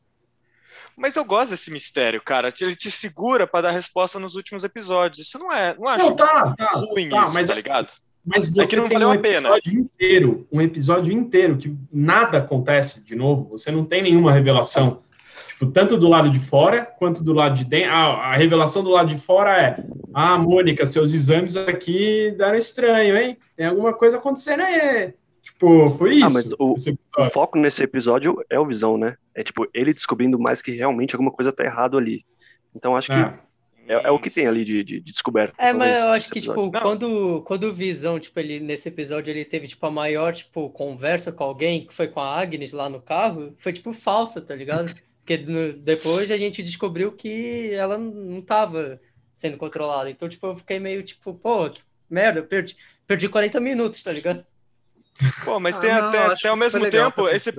[0.96, 2.52] Mas eu gosto desse mistério, cara.
[2.60, 5.28] Ele te segura para dar resposta nos últimos episódios.
[5.28, 7.92] Isso não é, não acho não, tá, tá, ruim tá, isso, mas, tá ligado?
[8.26, 9.80] Mas você é que não tem um episódio pena.
[9.80, 13.50] inteiro, um episódio inteiro que nada acontece de novo.
[13.50, 15.02] Você não tem nenhuma revelação.
[15.46, 17.92] Tipo, tanto do lado de fora quanto do lado de dentro.
[17.92, 23.16] Ah, a revelação do lado de fora é: Ah, Mônica, seus exames aqui deram estranho,
[23.16, 23.38] hein?
[23.56, 25.14] Tem alguma coisa acontecendo aí.
[25.40, 26.26] Tipo, foi isso.
[26.26, 29.16] Ah, mas o, o, foco nesse episódio é o Visão, né?
[29.32, 32.24] É tipo, ele descobrindo mais que realmente alguma coisa tá errado ali.
[32.74, 33.32] Então acho que é.
[33.88, 35.54] É, é, o que tem ali de, de, de descoberta.
[35.58, 39.44] É, mas eu acho que, tipo, quando, quando o Visão, tipo, ele, nesse episódio, ele
[39.44, 43.00] teve, tipo, a maior, tipo, conversa com alguém, que foi com a Agnes lá no
[43.00, 44.92] carro, foi, tipo, falsa, tá ligado?
[45.24, 49.00] Porque no, depois a gente descobriu que ela não estava
[49.34, 50.08] sendo controlada.
[50.08, 54.12] Então, tipo, eu fiquei meio tipo, pô, que merda, eu perdi, perdi 40 minutos, tá
[54.12, 54.46] ligado?
[55.44, 57.52] Pô, mas ah, tem não, até, até ao mesmo tempo, esse.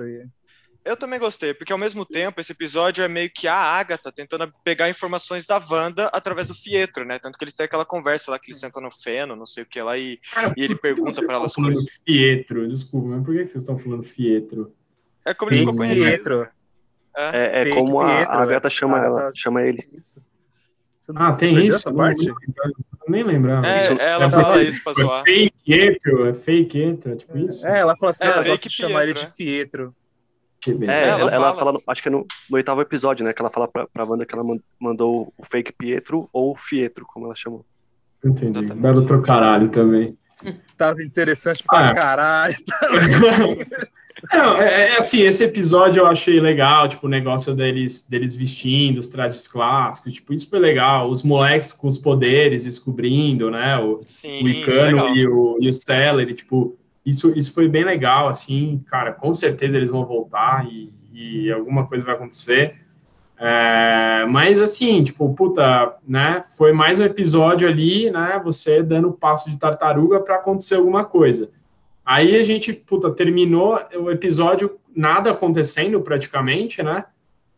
[0.88, 4.50] Eu também gostei, porque ao mesmo tempo esse episódio é meio que a Agatha tentando
[4.64, 7.18] pegar informações da Wanda através do Fietro, né?
[7.18, 9.66] Tanto que eles têm aquela conversa lá que eles sentam no feno, não sei o
[9.66, 12.00] que lá, e, Cara, e ele pergunta para elas coisas.
[12.06, 14.72] Fietro, desculpa, mas por que vocês estão falando Fietro?
[15.26, 16.06] É como ele ficou conhecido.
[16.06, 16.48] Fietro.
[17.14, 19.86] É, é, é como a, Pietro, a Agatha chama, ela, chama ele.
[21.14, 21.76] Ah, tem isso?
[21.76, 22.28] Essa parte?
[22.28, 22.34] Eu
[23.08, 23.66] nem lembrava.
[23.66, 24.00] É, isso.
[24.00, 25.20] ela é fala isso pra zoar.
[25.20, 27.66] É fake Pietro, é fake Pietro, tipo isso?
[27.66, 29.94] É, ela fala assim, é, ela gosta de chamar ele de Pietro.
[30.60, 33.50] Que é, ela, ela fala, acho que é no, no, oitavo episódio, né, que ela
[33.50, 34.44] fala pra, pra Wanda que ela
[34.80, 37.64] mandou o fake Pietro ou Fietro, como ela chamou.
[38.24, 38.58] Entendi.
[38.58, 38.82] Exatamente.
[38.82, 40.18] Belo trocaralho também.
[40.76, 41.94] Tava interessante pra ah.
[41.94, 42.56] caralho.
[44.32, 48.98] Não, é, é, assim, esse episódio eu achei legal, tipo, o negócio deles, deles vestindo
[48.98, 54.00] os trajes clássicos, tipo, isso foi legal, os moleques com os poderes descobrindo, né, o,
[54.04, 58.82] Sim, o Icano e o, e o Celery, tipo, isso, isso foi bem legal, assim,
[58.88, 62.76] cara, com certeza eles vão voltar e, e alguma coisa vai acontecer,
[63.40, 69.48] é, mas assim, tipo, puta, né, foi mais um episódio ali, né, você dando passo
[69.48, 71.50] de tartaruga para acontecer alguma coisa.
[72.04, 77.04] Aí a gente, puta, terminou o episódio, nada acontecendo praticamente, né?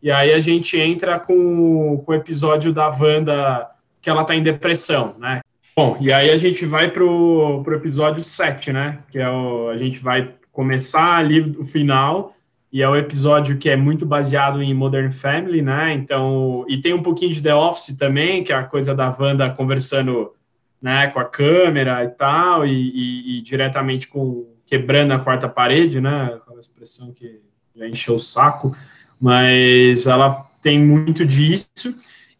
[0.03, 4.43] E aí a gente entra com, com o episódio da Wanda, que ela tá em
[4.43, 5.39] depressão, né?
[5.81, 8.99] Bom, e aí a gente vai pro, pro episódio 7, né?
[9.09, 12.35] Que é o, a gente vai começar ali o final,
[12.71, 15.91] e é o episódio que é muito baseado em Modern Family, né?
[15.93, 19.49] Então, e tem um pouquinho de The Office também, que é a coisa da Wanda
[19.49, 20.31] conversando
[20.79, 25.99] né, com a câmera e tal, e, e, e, diretamente com quebrando a quarta parede,
[25.99, 27.41] né, aquela expressão que
[27.75, 28.75] já encheu o saco,
[29.19, 31.71] mas ela tem muito disso,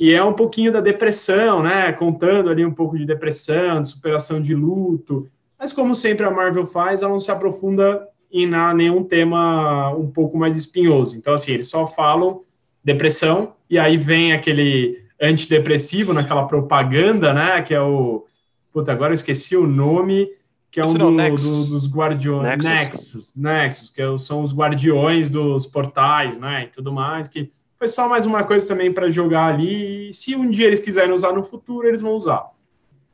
[0.02, 4.42] e é um pouquinho da depressão, né, contando ali um pouco de depressão, de superação
[4.42, 9.96] de luto, mas como sempre a Marvel faz, ela não se aprofunda em nenhum tema
[9.96, 12.42] um pouco mais espinhoso, então assim, eles só falam
[12.84, 18.26] depressão, e aí vem aquele antidepressivo naquela propaganda, né, que é o
[18.74, 20.30] Puta, agora eu esqueci o nome,
[20.72, 22.58] que é um do, do, dos guardiões.
[22.58, 23.36] Nexus.
[23.36, 26.64] Nexus, Nexus que são os guardiões dos portais, né?
[26.64, 27.52] E tudo mais, que
[27.82, 30.10] foi só mais uma coisa também para jogar ali.
[30.10, 32.46] E se um dia eles quiserem usar no futuro, eles vão usar.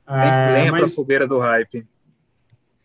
[0.06, 0.82] É, mas...
[0.82, 1.88] pra fogueira do hype.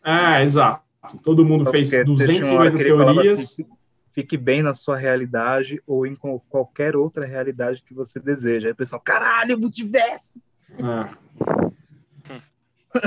[0.04, 0.84] É, exato.
[1.24, 3.40] Todo mundo Porque fez 250 teorias.
[3.40, 3.66] Assim,
[4.12, 6.14] fique bem na sua realidade ou em
[6.48, 8.68] qualquer outra realidade que você deseja.
[8.68, 10.40] Aí o pessoal, caralho, multiverso!
[10.78, 11.22] É.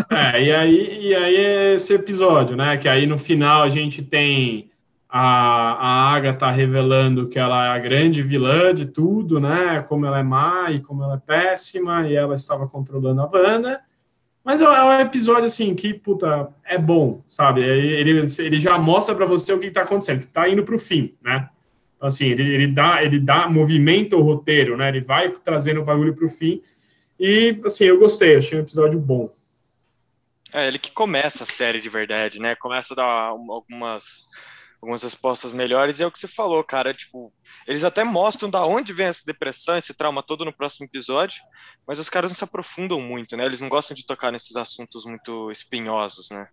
[0.09, 2.75] É, e aí, e aí é esse episódio, né?
[2.75, 4.71] Que aí no final a gente tem
[5.09, 9.81] a, a Agatha revelando que ela é a grande vilã de tudo, né?
[9.87, 13.81] Como ela é má e como ela é péssima, e ela estava controlando a Wanda.
[14.43, 17.61] Mas é, é um episódio, assim, que, puta, é bom, sabe?
[17.61, 21.15] Ele, ele já mostra para você o que está acontecendo, que tá indo pro fim,
[21.23, 21.49] né?
[21.99, 24.89] Assim, ele, ele, dá, ele dá, movimento o roteiro, né?
[24.89, 26.61] Ele vai trazendo o bagulho pro fim.
[27.19, 29.33] E, assim, eu gostei, achei um episódio bom.
[30.53, 32.55] É, ele que começa a série de verdade, né?
[32.55, 34.27] Começa a dar algumas,
[34.81, 36.93] algumas respostas melhores, e é o que você falou, cara.
[36.93, 37.33] Tipo,
[37.67, 41.41] eles até mostram da onde vem essa depressão, esse trauma todo no próximo episódio,
[41.87, 43.45] mas os caras não se aprofundam muito, né?
[43.45, 46.47] Eles não gostam de tocar nesses assuntos muito espinhosos, né?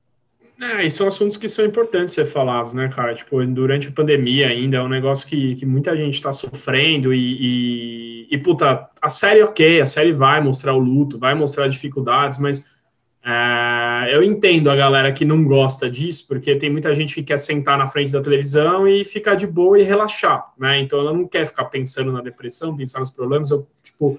[0.60, 3.14] É, e são assuntos que são importantes ser falados, né, cara?
[3.14, 8.28] Tipo, durante a pandemia ainda é um negócio que, que muita gente está sofrendo e,
[8.28, 12.38] e, e, puta, a série ok, a série vai mostrar o luto, vai mostrar dificuldades,
[12.38, 12.70] mas
[13.24, 17.38] é, eu entendo a galera que não gosta disso, porque tem muita gente que quer
[17.38, 20.80] sentar na frente da televisão e ficar de boa e relaxar, né?
[20.80, 23.50] Então ela não quer ficar pensando na depressão, pensar nos problemas.
[23.50, 24.18] Eu, tipo,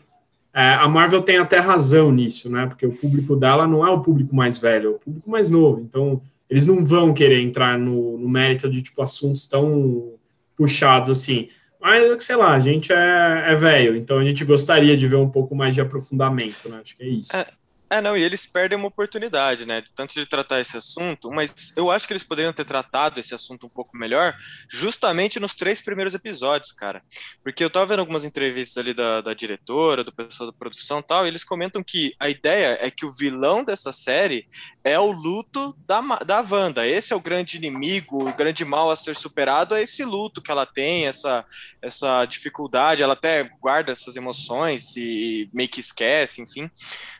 [0.53, 2.65] é, a Marvel tem até razão nisso, né?
[2.65, 5.81] Porque o público dela não é o público mais velho, é o público mais novo.
[5.81, 10.13] Então eles não vão querer entrar no, no mérito de tipo assuntos tão
[10.55, 11.49] puxados assim.
[11.81, 15.29] Mas, sei lá, a gente é, é velho, então a gente gostaria de ver um
[15.29, 16.79] pouco mais de aprofundamento, né?
[16.81, 17.35] Acho que é isso.
[17.35, 17.45] É,
[17.93, 19.83] é, não, e eles perdem uma oportunidade, né?
[19.95, 23.67] Tanto de tratar esse assunto, mas eu acho que eles poderiam ter tratado esse assunto
[23.67, 24.35] um pouco melhor,
[24.67, 27.03] justamente nos três primeiros episódios, cara.
[27.43, 31.03] Porque eu tava vendo algumas entrevistas ali da, da diretora, do pessoal da produção e
[31.03, 34.47] tal, e eles comentam que a ideia é que o vilão dessa série
[34.83, 36.87] é o luto da, da Wanda.
[36.87, 40.49] Esse é o grande inimigo, o grande mal a ser superado, é esse luto que
[40.49, 41.45] ela tem, essa,
[41.79, 46.71] essa dificuldade, ela até guarda essas emoções e meio que esquece, enfim.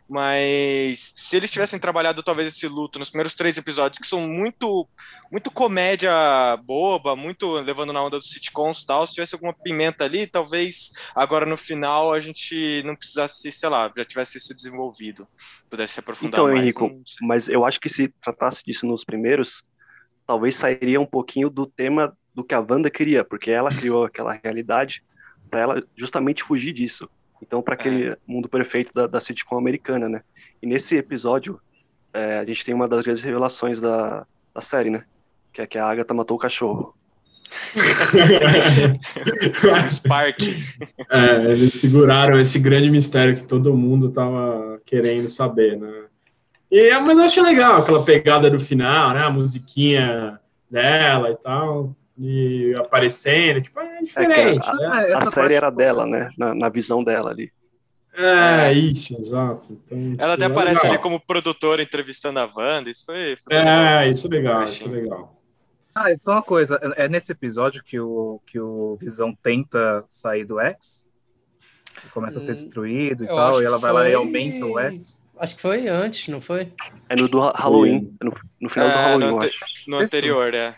[0.07, 4.87] Mas se eles tivessem trabalhado talvez esse luto nos primeiros três episódios, que são muito
[5.31, 6.11] muito comédia
[6.63, 10.91] boba, muito levando na onda dos sitcoms e tal, se tivesse alguma pimenta ali, talvez
[11.15, 15.27] agora no final a gente não precisasse, sei lá, já tivesse isso desenvolvido,
[15.69, 16.61] pudesse se aprofundar então, mais.
[16.61, 19.63] Henrico, mas eu acho que se tratasse disso nos primeiros,
[20.27, 24.33] talvez sairia um pouquinho do tema do que a Wanda queria, porque ela criou aquela
[24.33, 25.03] realidade
[25.49, 27.09] para ela justamente fugir disso.
[27.43, 28.17] Então, para aquele é.
[28.25, 30.21] mundo perfeito da, da sitcom americana, né?
[30.62, 31.60] E nesse episódio,
[32.13, 34.25] é, a gente tem uma das grandes revelações da,
[34.56, 35.03] da série, né?
[35.51, 36.95] Que é que a Agatha matou o cachorro.
[39.91, 40.39] Spark.
[41.12, 46.06] É, eles seguraram esse grande mistério que todo mundo tava querendo saber, né?
[46.71, 49.21] E, mas eu achei legal aquela pegada do final, né?
[49.21, 50.39] A musiquinha
[50.71, 54.67] dela e tal e aparecendo, tipo, é diferente.
[54.67, 55.13] É a, né?
[55.13, 56.30] a série era dela, né?
[56.38, 57.52] Na, na, visão dela ali.
[58.15, 59.73] É, isso, exato.
[59.73, 60.91] Então, Ela até aparece legal.
[60.91, 63.38] ali como produtora entrevistando a Wanda, isso foi.
[63.43, 64.10] foi é, legal.
[64.10, 65.41] isso é legal, isso é legal.
[65.95, 70.04] Ah, e só uma coisa, é, é nesse episódio que o, que o Visão tenta
[70.08, 71.06] sair do X?
[72.13, 74.02] Começa hum, a ser hum, destruído e tal, e ela vai foi...
[74.02, 75.19] lá e aumenta o X.
[75.38, 76.71] Acho que foi antes, não foi?
[77.10, 80.76] É no do Halloween, no, no final é, do Halloween, no, ante no anterior, é.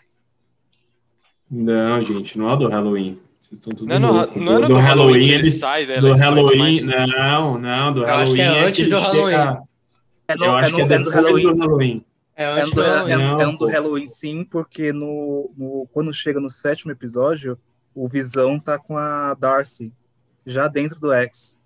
[1.55, 3.19] Não, gente, não é do Halloween.
[3.39, 6.01] Vocês estão tudo não, não, não é do, do Halloween, ele sai dela.
[6.01, 8.23] Do Halloween, não, não, do eu Halloween.
[8.23, 9.31] Acho que é antes do Halloween.
[9.31, 9.61] Chega...
[10.27, 11.41] É no, eu acho é no, que é, é do Halloween.
[11.41, 12.05] do Halloween.
[12.35, 13.11] É, antes é, do, Halloween.
[13.11, 17.57] É, é um do Halloween, sim, porque no, no, quando chega no sétimo episódio,
[17.93, 19.93] o Visão tá com a Darcy,
[20.45, 21.57] já dentro do X.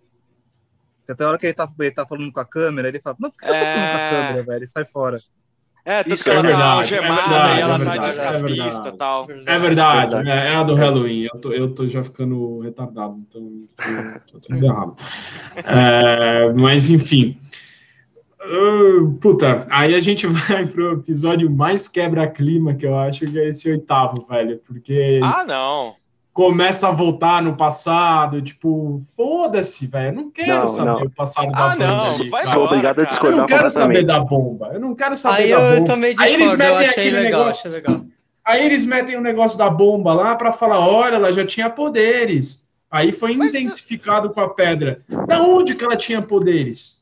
[1.08, 3.32] Até a hora que ele tá, ele tá falando com a câmera, ele fala, não,
[3.32, 4.60] por que eu tô falando com a câmera, velho?
[4.60, 5.20] Ele sai fora.
[5.90, 9.28] É, tudo que ela tá algemada é e ela tá de escapista e tal.
[9.44, 11.24] É verdade, é, é, a do Halloween.
[11.34, 14.96] Eu tô, eu tô já ficando retardado, então tô, tô tudo errado.
[15.56, 17.40] É, mas, enfim.
[18.40, 23.50] Uh, puta, aí a gente vai pro episódio mais quebra-clima que eu acho que é
[23.50, 25.20] esse oitavo, velho, porque...
[25.24, 25.96] Ah, não!
[26.34, 31.04] Começa a voltar no passado, tipo, foda-se, velho, não quero não, saber não.
[31.04, 31.86] o passado da ah, bomba.
[31.86, 35.16] Não, vai Sou obrigado a discordar Eu não quero saber da bomba, eu não quero
[35.16, 35.76] saber aí da bomba.
[35.76, 38.02] Eu também discordo, aí eles metem aquele legal, negócio, legal.
[38.46, 41.70] Aí eles metem o um negócio da bomba lá para falar, olha, ela já tinha
[41.70, 42.70] poderes.
[42.90, 44.36] Aí foi intensificado Mas...
[44.36, 45.00] com a pedra.
[45.28, 46.99] Da onde que ela tinha poderes?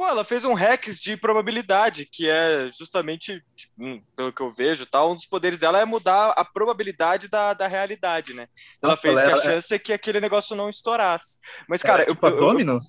[0.00, 4.86] Pô, ela fez um hacks de probabilidade, que é justamente, tipo, pelo que eu vejo,
[4.86, 8.48] tal, um dos poderes dela é mudar a probabilidade da, da realidade, né?
[8.80, 9.78] Ela Nossa, fez ela que a chance é...
[9.78, 11.38] que aquele negócio não estourasse.
[11.68, 12.80] Mas, cara, tipo eu, eu, eu,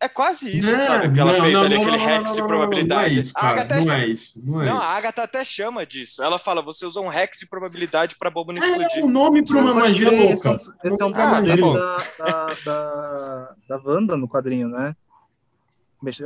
[0.00, 1.12] é quase isso, não, sabe?
[1.12, 3.10] Que ela não, fez não, ali, aquele hacks de probabilidade.
[3.10, 3.62] Não é isso, cara.
[3.62, 3.80] Até...
[3.80, 4.40] Não é isso.
[4.44, 4.86] Não, é não isso.
[4.86, 6.22] a Agatha até chama disso.
[6.22, 8.98] Ela fala, você usou um hack de probabilidade pra bomba não explodir.
[9.00, 10.54] É um nome pra uma magia louca.
[10.84, 14.94] Esse é um dos ah, poderes tá da, da, da, da Wanda no quadrinho, né?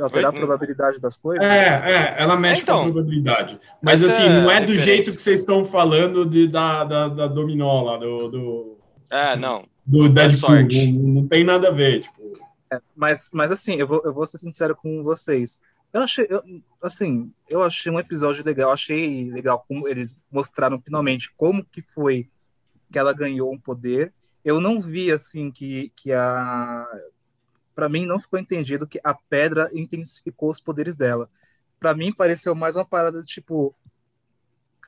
[0.01, 1.43] Alterar a probabilidade das coisas?
[1.43, 3.59] É, é, ela mexe então, com a probabilidade.
[3.81, 4.85] Mas assim, não é do diferença.
[4.85, 8.77] jeito que vocês estão falando de, da, da, da dominó lá, do, do.
[9.09, 9.63] É, não.
[9.85, 10.49] Do Deadpool.
[10.49, 12.33] Não, não, tem nada a ver, tipo.
[12.71, 15.59] É, mas, mas assim, eu vou, eu vou ser sincero com vocês.
[15.93, 16.43] Eu achei, eu,
[16.81, 22.29] assim, eu achei um episódio legal, achei legal como eles mostraram finalmente como que foi
[22.91, 24.13] que ela ganhou um poder.
[24.43, 26.85] Eu não vi, assim, que, que a...
[27.75, 31.29] Para mim, não ficou entendido que a pedra intensificou os poderes dela.
[31.79, 33.75] Para mim, pareceu mais uma parada, tipo...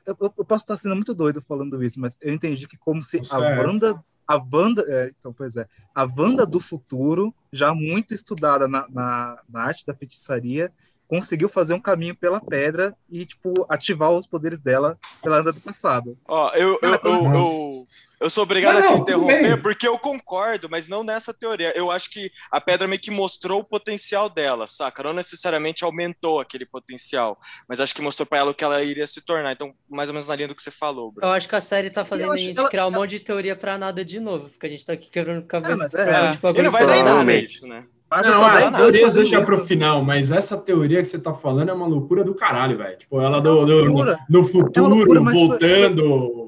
[0.06, 3.22] Eu, eu, posso estar sendo muito doido falando isso, mas eu entendi que como se
[3.22, 3.44] certo.
[3.44, 8.68] a banda a Wanda, é, então, pois é, a Wanda do futuro, já muito estudada
[8.68, 10.70] na, na, na, arte da feitiçaria,
[11.08, 15.60] conseguiu fazer um caminho pela pedra e, tipo, ativar os poderes dela pela anda do
[15.62, 16.18] passado.
[16.26, 17.86] Ó, eu, eu, eu, eu,
[18.20, 21.72] eu sou obrigado não, a te interromper porque eu concordo, mas não nessa teoria.
[21.76, 25.02] Eu acho que a pedra meio que mostrou o potencial dela, saca?
[25.02, 29.06] Não necessariamente aumentou aquele potencial, mas acho que mostrou para ela o que ela iria
[29.06, 29.52] se tornar.
[29.52, 31.24] Então, mais ou menos na linha do que você falou, bro.
[31.24, 32.68] Eu acho que a série tá fazendo a gente ela...
[32.68, 35.46] criar um monte de teoria para nada de novo, porque a gente tá aqui quebrando
[35.46, 35.88] cabeça.
[35.96, 36.58] Ah, é, tipo, é.
[36.58, 37.84] E não vai dar em nada isso, né?
[38.24, 41.86] Não, as teorias deixa pro final, mas essa teoria que você tá falando é uma
[41.86, 42.96] loucura do caralho, velho.
[42.96, 46.34] Tipo, ela do, do, no, no futuro, é loucura, voltando.
[46.34, 46.47] Foi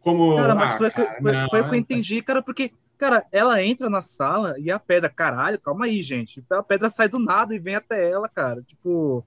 [0.00, 0.36] como.
[0.36, 3.62] Cara, mas ah, foi, cara, foi, foi, o que eu entendi, cara, porque, cara, ela
[3.62, 6.44] entra na sala e a pedra, caralho, calma aí, gente.
[6.50, 8.62] A pedra sai do nada e vem até ela, cara.
[8.62, 9.24] Tipo,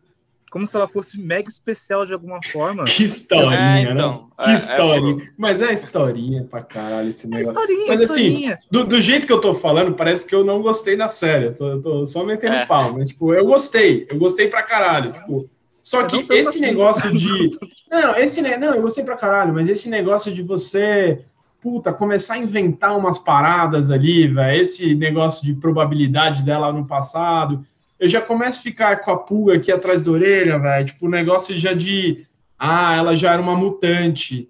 [0.52, 2.84] como se ela fosse mega especial de alguma forma.
[2.92, 5.24] Que historinha, é, então, Que é, é historinha.
[5.24, 7.52] É, Mas é historinha pra caralho esse é negócio.
[7.52, 10.98] Historinha, mas assim, do, do, jeito que eu tô falando, parece que eu não gostei
[10.98, 11.46] da série.
[11.46, 12.66] Eu tô, eu tô só metendo é.
[12.66, 12.94] pau.
[12.94, 14.06] Mas, tipo, eu gostei.
[14.10, 15.14] Eu gostei pra caralho.
[15.14, 15.50] Tipo,
[15.82, 16.62] só que esse assim.
[16.62, 17.52] negócio de.
[17.90, 21.26] Não, esse não, eu gostei pra caralho, mas esse negócio de você,
[21.60, 27.66] puta, começar a inventar umas paradas ali, velho, esse negócio de probabilidade dela no passado,
[28.00, 30.86] eu já começo a ficar com a pulga aqui atrás da orelha, velho.
[30.86, 32.26] Tipo, o negócio já de.
[32.58, 34.50] Ah, ela já era uma mutante,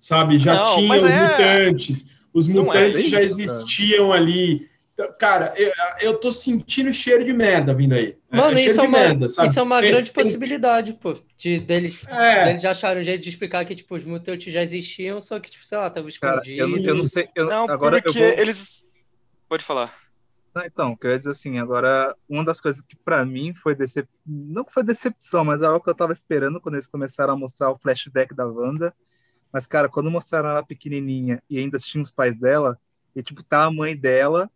[0.00, 0.36] sabe?
[0.36, 1.22] Já não, tinha os é...
[1.22, 2.10] mutantes.
[2.34, 4.68] Os é mutantes é já existiam ali.
[4.92, 8.16] Então, cara, eu, eu tô sentindo cheiro de merda vindo aí.
[8.30, 10.22] Mano, é isso, é uma, merda, isso é uma tem, grande tem...
[10.22, 11.18] possibilidade, pô.
[11.36, 12.44] De deles, é.
[12.44, 15.66] deles acharem um jeito de explicar que, tipo, os mutantes já existiam, só que, tipo,
[15.66, 16.58] sei lá, estavam escondidos.
[16.58, 17.28] Eu, eu, não sei.
[17.34, 18.28] Eu, não, agora porque vou...
[18.38, 18.88] eles.
[19.48, 19.92] Pode falar.
[20.54, 23.74] Não, então, que eu ia dizer assim, agora, uma das coisas que para mim foi
[23.74, 24.08] decep...
[24.24, 27.70] não foi decepção, mas é algo que eu tava esperando quando eles começaram a mostrar
[27.70, 28.94] o flashback da Wanda.
[29.52, 32.78] Mas, cara, quando mostraram ela pequenininha e ainda tinha os pais dela,
[33.14, 34.48] e, tipo, tá a mãe dela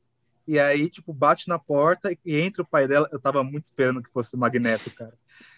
[0.46, 3.08] e aí, tipo, bate na porta e entra o pai dela.
[3.10, 5.14] Eu tava muito esperando que fosse o Magneto, cara.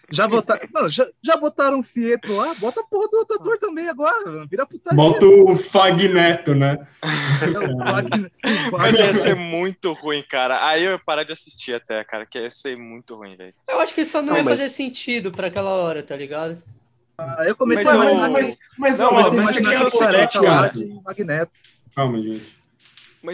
[0.09, 3.57] Já botaram, não, já, já botaram o Fietro lá, bota a porra do outro ator
[3.59, 4.95] também agora, vira putaria.
[4.95, 6.87] Bota o Fagneto, né?
[8.71, 10.65] Mas ia ser muito ruim, cara.
[10.65, 13.53] Aí eu ia parar de assistir até, cara, que ia ser muito ruim, velho.
[13.67, 14.57] Eu acho que isso não, não ia mas...
[14.57, 16.63] fazer sentido pra aquela hora, tá ligado?
[17.17, 18.29] Ah, eu comecei mas, a...
[18.29, 19.93] Mas, mas, mas, não, mas, mas, mas, mas,
[21.03, 21.49] mas, mas,
[21.97, 22.43] Calma, gente.
[22.43, 22.56] Mas,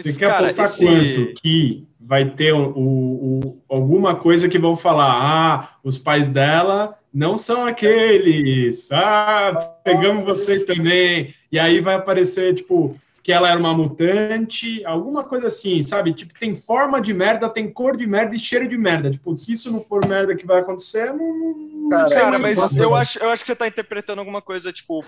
[0.02, 0.84] Você quer cara, apostar esse...
[0.84, 5.18] quanto que vai ter o, alguma coisa que vão falar?
[5.20, 8.90] Ah, os pais dela não são aqueles.
[8.92, 11.34] Ah, pegamos vocês também.
[11.50, 16.12] E aí vai aparecer, tipo, que ela era uma mutante, alguma coisa assim, sabe?
[16.12, 19.10] Tipo, tem forma de merda, tem cor de merda e cheiro de merda.
[19.10, 23.18] Tipo, se isso não for merda que vai acontecer, não, Cara, cara mas eu acho,
[23.18, 25.04] eu acho que você tá interpretando alguma coisa, tipo,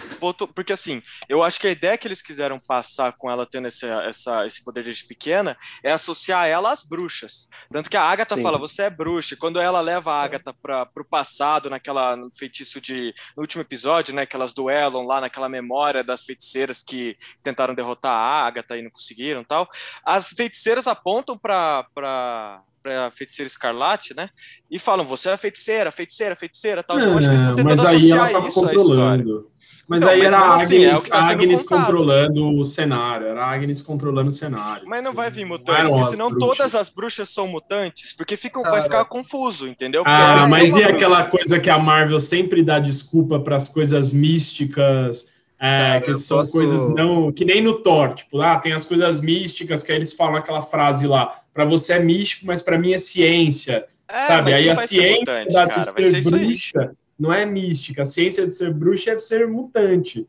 [0.55, 3.87] porque assim, eu acho que a ideia que eles quiseram passar com ela tendo esse,
[3.87, 7.49] essa, esse poder de pequena é associar ela às bruxas.
[7.71, 8.43] Tanto que a Agatha Sim.
[8.43, 9.37] fala, você é bruxa.
[9.37, 13.15] Quando ela leva a Agatha para pro passado, naquela no feitiço de.
[13.37, 14.27] No último episódio, né?
[14.27, 18.91] Que elas duelam lá naquela memória das feiticeiras que tentaram derrotar a Agatha e não
[18.91, 19.69] conseguiram tal.
[20.05, 24.31] As feiticeiras apontam para para feiticeira escarlate, né?
[24.71, 26.97] E falam, você é feiticeira, feiticeira, feiticeira, tal.
[26.97, 27.15] Não,
[27.65, 29.51] mas aí ela estava controlando.
[29.89, 33.45] Mas então, aí mas era a Agnes, assim, é tá Agnes controlando o cenário, era
[33.45, 34.85] a Agnes controlando o cenário.
[34.89, 36.59] Mas não vai vir mutante, porque senão bruxas.
[36.59, 40.03] todas as bruxas são mutantes, porque ficam, vai ficar confuso, entendeu?
[40.03, 40.89] Porque ah, mas e bruxa.
[40.89, 46.39] aquela coisa que a Marvel sempre dá desculpa para as coisas místicas, é, que são
[46.39, 46.53] posso...
[46.53, 47.33] coisas não.
[47.33, 50.37] Que nem no Thor, tipo, lá ah, tem as coisas místicas que aí eles falam
[50.37, 53.87] aquela frase lá: para você é místico, mas para mim é ciência.
[54.09, 54.53] É, sabe?
[54.53, 58.03] Aí a ciência mutante, da cara, ser bruxa não é mística.
[58.03, 60.27] A ciência de ser bruxa é ser mutante.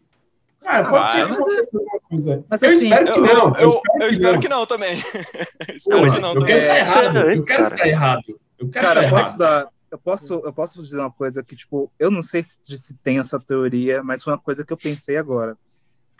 [0.61, 1.77] Cara, ah, pode ser que aconteça é...
[1.77, 2.45] alguma coisa.
[2.49, 3.27] Mas, eu assim, espero que não.
[3.27, 4.65] Eu, eu, eu espero, que, não.
[4.65, 4.93] também.
[5.75, 6.55] espero que não eu também.
[6.55, 8.39] Quero tá errado, eu quero estar tá errado.
[8.59, 9.67] Eu quero cara, tá posso dar,
[9.97, 13.17] eu posso, eu posso dizer uma coisa que, tipo, eu não sei se, se tem
[13.17, 15.57] essa teoria, mas foi uma coisa que eu pensei agora.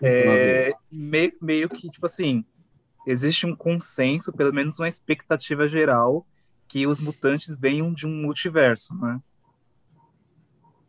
[0.02, 2.44] É, meio, meio que, tipo assim,
[3.06, 6.26] existe um consenso, pelo menos uma expectativa geral,
[6.68, 9.20] que os mutantes venham de um multiverso, né?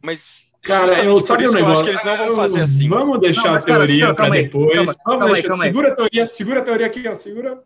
[0.03, 1.67] Mas Cara, eu sabe o negócio.
[1.69, 2.89] Eu acho que eles não vão fazer assim.
[2.89, 4.97] Vamos deixar não, a teoria para depois.
[4.97, 5.55] Calma, Vamos deixar.
[5.57, 7.15] segura a teoria, segura a teoria aqui, ó.
[7.15, 7.63] Segura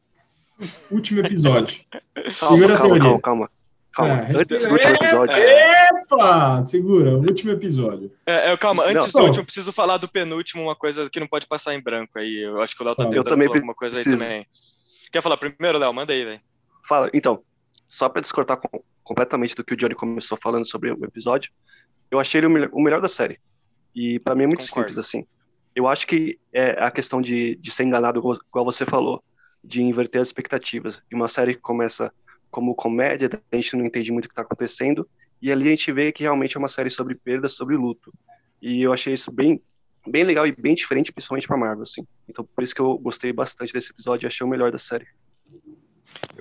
[0.90, 1.84] último episódio.
[1.92, 3.02] calma, segura calma, a teoria.
[3.02, 3.50] Calma, calma.
[3.93, 5.36] Calma, é, antes do último episódio.
[5.36, 6.66] Epa!
[6.66, 8.11] Segura, último episódio.
[8.26, 11.20] É, é, calma, antes não, do último, eu preciso falar do penúltimo, uma coisa que
[11.20, 12.43] não pode passar em branco aí.
[12.43, 14.47] Eu acho que o Léo tá tentando falar alguma coisa aí também.
[15.12, 15.93] Quer falar primeiro, Léo?
[15.93, 16.40] Manda aí, velho.
[16.88, 17.43] Fala, então,
[17.88, 21.53] só para descortar com, completamente do que o Johnny começou falando sobre o episódio,
[22.11, 23.38] eu achei ele o melhor, o melhor da série.
[23.95, 24.88] E para mim é muito Concordo.
[24.88, 25.26] simples, assim.
[25.74, 29.22] Eu acho que é a questão de, de ser enganado, igual você falou,
[29.62, 31.03] de inverter as expectativas.
[31.11, 32.11] E uma série que começa
[32.53, 35.09] como comédia, a gente não entende muito o que está acontecendo,
[35.40, 38.12] e ali a gente vê que realmente é uma série sobre perda, sobre luto.
[38.61, 39.61] E eu achei isso bem,
[40.07, 42.07] bem legal e bem diferente, principalmente para Marvel, assim.
[42.28, 45.07] Então por isso que eu gostei bastante desse episódio e achei o melhor da série.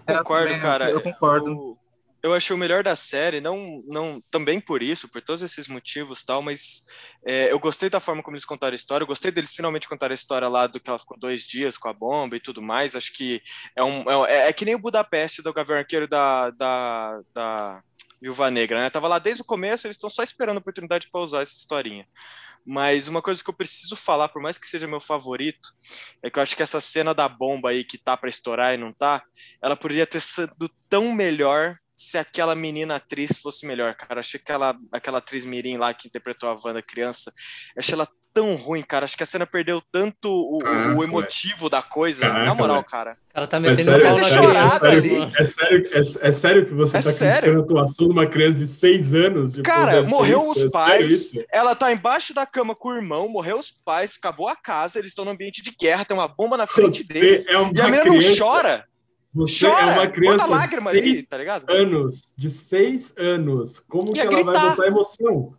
[0.05, 0.91] Eu concordo, cara.
[0.91, 1.49] Eu concordo.
[1.49, 1.77] Eu,
[2.23, 6.23] eu achei o melhor da série, não, não também por isso, por todos esses motivos
[6.23, 6.83] tal, mas
[7.25, 10.11] é, eu gostei da forma como eles contaram a história, eu gostei deles finalmente contar
[10.11, 12.95] a história lá do que ela ficou dois dias com a bomba e tudo mais.
[12.95, 13.41] Acho que
[13.75, 17.83] é um é, é, é que nem o Budapeste do Gavião Arqueiro da, da, da
[18.21, 18.89] Viúva Negra, né?
[18.89, 22.07] Tava lá desde o começo, eles estão só esperando a oportunidade para usar essa historinha.
[22.63, 25.69] Mas uma coisa que eu preciso falar, por mais que seja meu favorito,
[26.21, 28.77] é que eu acho que essa cena da bomba aí que tá para estourar e
[28.77, 29.23] não tá,
[29.63, 34.19] ela poderia ter sido tão melhor se aquela menina atriz fosse melhor, cara.
[34.19, 37.31] Achei que aquela, aquela atriz Mirim lá que interpretou a Wanda criança,
[37.77, 39.05] achei ela tão ruim, cara.
[39.05, 42.21] Acho que a cena perdeu tanto o, ah, o emotivo da coisa.
[42.21, 43.17] Caraca, na moral, cara.
[43.33, 46.73] Ela tá metendo é sério, é sério, é, sério, é, sério, é, é, sério que
[46.73, 47.33] você é tá sério?
[47.33, 49.53] criticando a atuação de uma criança de seis anos?
[49.53, 53.57] Tipo, cara, morreu os é pais, ela tá embaixo da cama com o irmão, morreu
[53.57, 56.67] os pais, acabou a casa, eles estão no ambiente de guerra, tem uma bomba na
[56.67, 57.47] frente você deles.
[57.47, 58.29] É e a menina criança...
[58.29, 58.90] não chora.
[59.33, 63.79] Você Chora, é uma criança de seis ali, tá anos, de seis anos.
[63.79, 65.55] Como ia que ela vai botar emoção?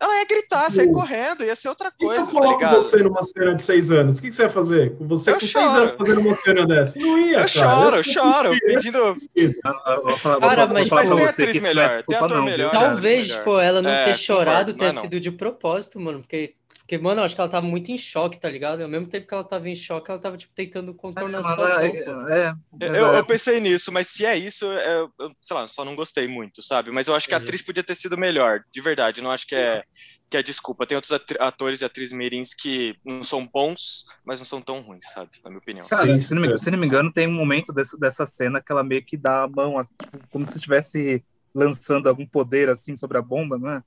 [0.00, 2.12] Ela ia gritar, sair tipo, correndo, ia ser outra coisa.
[2.12, 4.18] E se eu coloco tá você numa cena de seis anos?
[4.18, 4.96] O que, que você vai fazer?
[4.96, 5.64] Com você eu com choro.
[5.64, 6.98] seis anos fazendo uma cena dessa?
[6.98, 7.48] Não ia, eu cara.
[7.48, 9.14] Choro, eu choro, pedindo.
[10.40, 12.02] Cara, mas falar pra você que melhor,
[12.44, 12.72] melhor.
[12.72, 16.54] Talvez, tipo, ela não é, ter chorado tenha sido de propósito, mano, porque
[16.84, 18.82] porque, mano, eu acho que ela tava muito em choque, tá ligado?
[18.82, 22.28] Ao mesmo tempo que ela tava em choque, ela tava, tipo, tentando contornar a situação.
[22.28, 25.82] É, é, eu, eu, pensei nisso, mas se é isso, é, eu, sei lá, só
[25.82, 26.90] não gostei muito, sabe?
[26.90, 29.22] Mas eu acho que a atriz podia ter sido melhor, de verdade.
[29.22, 29.82] Não acho que é,
[30.28, 30.86] que é desculpa.
[30.86, 35.06] Tem outros atores e atrizes mirins que não são bons, mas não são tão ruins,
[35.10, 35.30] sabe?
[35.42, 35.86] Na minha opinião.
[35.88, 38.60] Cara, Sim, se, não me, se não me engano, tem um momento dessa, dessa cena
[38.60, 39.88] que ela meio que dá a mão, assim,
[40.28, 41.24] como se estivesse
[41.54, 43.82] lançando algum poder, assim, sobre a bomba, não é?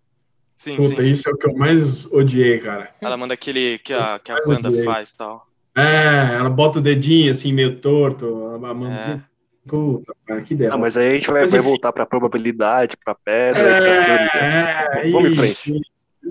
[0.57, 1.09] Sim, Puta, sim.
[1.09, 2.89] isso é o que eu mais odiei, cara.
[2.99, 4.83] Ela manda aquele que a, que a Wanda odiei.
[4.83, 5.45] faz tal.
[5.75, 9.23] É, ela bota o dedinho assim, meio torto, a mãozinha.
[9.23, 9.37] É.
[9.69, 10.71] Puta, cara, que dela.
[10.71, 13.61] Não, mas aí a gente vai, vai voltar pra probabilidade, pra pedra.
[13.61, 15.81] É, é, vamos em frente.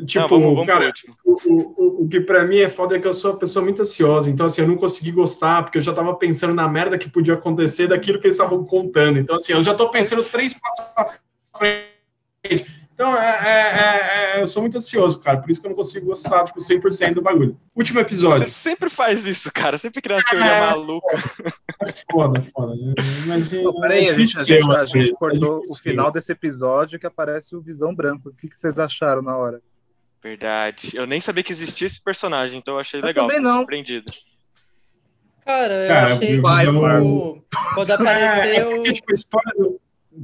[0.04, 0.92] Tipo, não, vamos, vamos cara,
[1.24, 3.80] o, o, o, que pra mim é foda é que eu sou uma pessoa muito
[3.80, 7.08] ansiosa, então assim, eu não consegui gostar, porque eu já tava pensando na merda que
[7.08, 9.18] podia acontecer daquilo que eles estavam contando.
[9.18, 11.14] Então, assim, eu já tô pensando três passos pra
[11.56, 12.75] frente.
[12.96, 15.38] Então, é, é, é, eu sou muito ansioso, cara.
[15.38, 17.60] Por isso que eu não consigo gostar, tipo, 100% do bagulho.
[17.74, 18.48] Último episódio.
[18.48, 19.76] Você sempre faz isso, cara.
[19.76, 21.16] Sempre cria uma teoria é, maluca.
[21.86, 22.72] É foda, foda.
[23.26, 27.06] Mas, Pô, peraí, a gente, a gente, a gente cortou o final desse episódio que
[27.06, 28.30] aparece o Visão Branco.
[28.30, 29.60] O que, que vocês acharam na hora?
[30.22, 30.92] Verdade.
[30.94, 33.28] Eu nem sabia que existia esse personagem, então eu achei eu legal.
[33.28, 33.58] Também não.
[33.58, 34.10] Surpreendido.
[35.44, 36.40] Cara, eu cara, achei que,
[37.74, 38.48] quando apareceu...
[38.56, 39.52] É, porque, tipo, a história.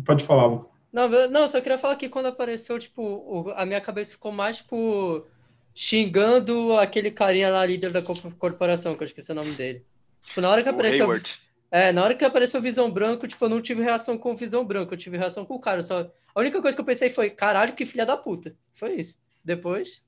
[0.07, 0.72] Pode falar, Lucas.
[0.93, 4.59] Não, não, só queria falar que quando apareceu, tipo, o, a minha cabeça ficou mais,
[4.59, 5.27] tipo,
[5.75, 9.85] xingando aquele carinha lá, líder da corporação, que eu esqueci o nome dele.
[10.23, 11.07] Tipo, na hora que o apareceu.
[11.07, 11.41] Hayward.
[11.71, 14.37] É, na hora que apareceu o Visão Branco, tipo, eu não tive reação com o
[14.37, 15.83] Visão Branco, eu tive reação com o cara.
[15.83, 16.11] Só...
[16.35, 18.55] A única coisa que eu pensei foi, caralho, que filha da puta.
[18.75, 19.19] Foi isso.
[19.43, 20.05] Depois.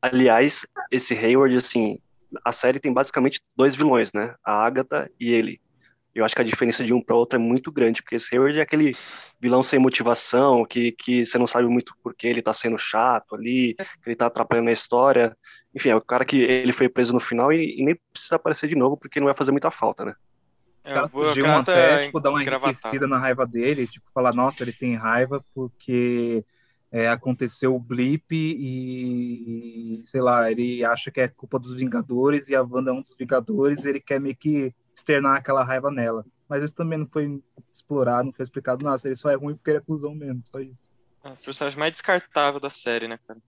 [0.00, 1.98] Aliás, esse Hayward, assim,
[2.44, 4.36] a série tem basicamente dois vilões, né?
[4.44, 5.60] A Agatha e ele.
[6.14, 8.58] Eu acho que a diferença de um para outro é muito grande, porque esse Hayward
[8.58, 8.92] é aquele
[9.40, 13.34] vilão sem motivação, que, que você não sabe muito por que ele tá sendo chato
[13.34, 15.36] ali, que ele tá atrapalhando a história.
[15.74, 18.68] Enfim, é o cara que ele foi preso no final e, e nem precisa aparecer
[18.68, 20.14] de novo, porque não vai fazer muita falta, né?
[20.84, 24.72] Os caras podiam até tipo, dar uma enriquecida na raiva dele, tipo, falar, nossa, ele
[24.72, 26.44] tem raiva porque
[26.92, 32.48] é, aconteceu o blip e, e, sei lá, ele acha que é culpa dos Vingadores
[32.48, 35.90] e a Wanda é um dos Vingadores e ele quer meio que externar aquela raiva
[35.90, 36.24] nela.
[36.48, 37.40] Mas isso também não foi
[37.72, 39.00] explorado, não foi explicado nada.
[39.04, 40.88] Ele só é ruim porque ele é cuzão mesmo, só isso.
[41.24, 43.40] É o personagem mais descartável da série, né, cara?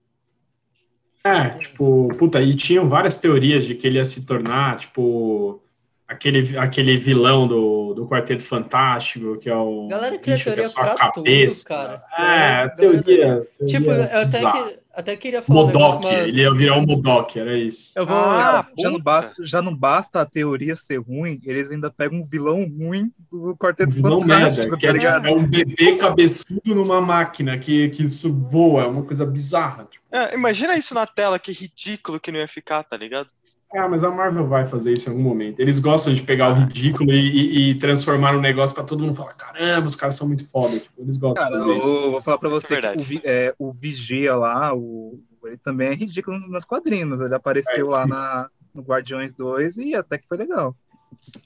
[1.23, 5.61] É, tipo, puta, e tinham várias teorias de que ele ia se tornar, tipo,
[6.07, 9.89] aquele, aquele vilão do, do Quarteto Fantástico, que é o.
[9.89, 11.69] Galera cria teoria que é sua cabeça.
[11.69, 12.05] Tudo, cara.
[12.17, 13.67] É, teoria, teoria.
[13.67, 15.67] Tipo, eu até, que, até queria falar.
[15.67, 17.93] Modok, um ele ia virar um Modok, era isso.
[17.95, 18.17] Eu vou.
[18.17, 22.27] Ah, já, não basta, já não basta a teoria ser ruim, eles ainda pegam um
[22.27, 24.71] vilão ruim do Quarteto um vilão Fantástico.
[24.71, 28.85] Merda, que tá é, tipo, é, um bebê cabeçudo numa máquina que, que isso voa,
[28.85, 29.85] é uma coisa bizarra.
[29.85, 30.03] Tipo.
[30.11, 33.29] É, imagina isso na tela, que ridículo que não ia ficar, tá ligado?
[33.77, 35.61] Ah, mas a Marvel vai fazer isso em algum momento.
[35.61, 39.15] Eles gostam de pegar o ridículo e, e, e transformar no negócio para todo mundo
[39.15, 40.79] falar: caramba, os caras são muito foda.
[40.79, 41.95] Tipo, eles gostam Cara, de fazer isso.
[41.95, 45.95] Eu vou falar para você é o, é, o, Vigia lá, o, ele também é
[45.95, 47.21] ridículo nas quadrinhas.
[47.21, 50.75] Ele apareceu é, lá na, no Guardiões 2 e até que foi legal.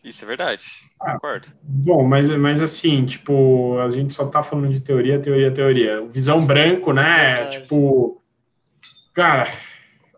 [0.03, 0.63] Isso é verdade,
[1.01, 1.49] ah, concordo.
[1.63, 6.03] Bom, mas, mas assim, tipo, a gente só tá falando de teoria, teoria, teoria.
[6.03, 7.47] O Visão Branco, né?
[7.47, 8.21] Tipo,
[9.13, 9.47] cara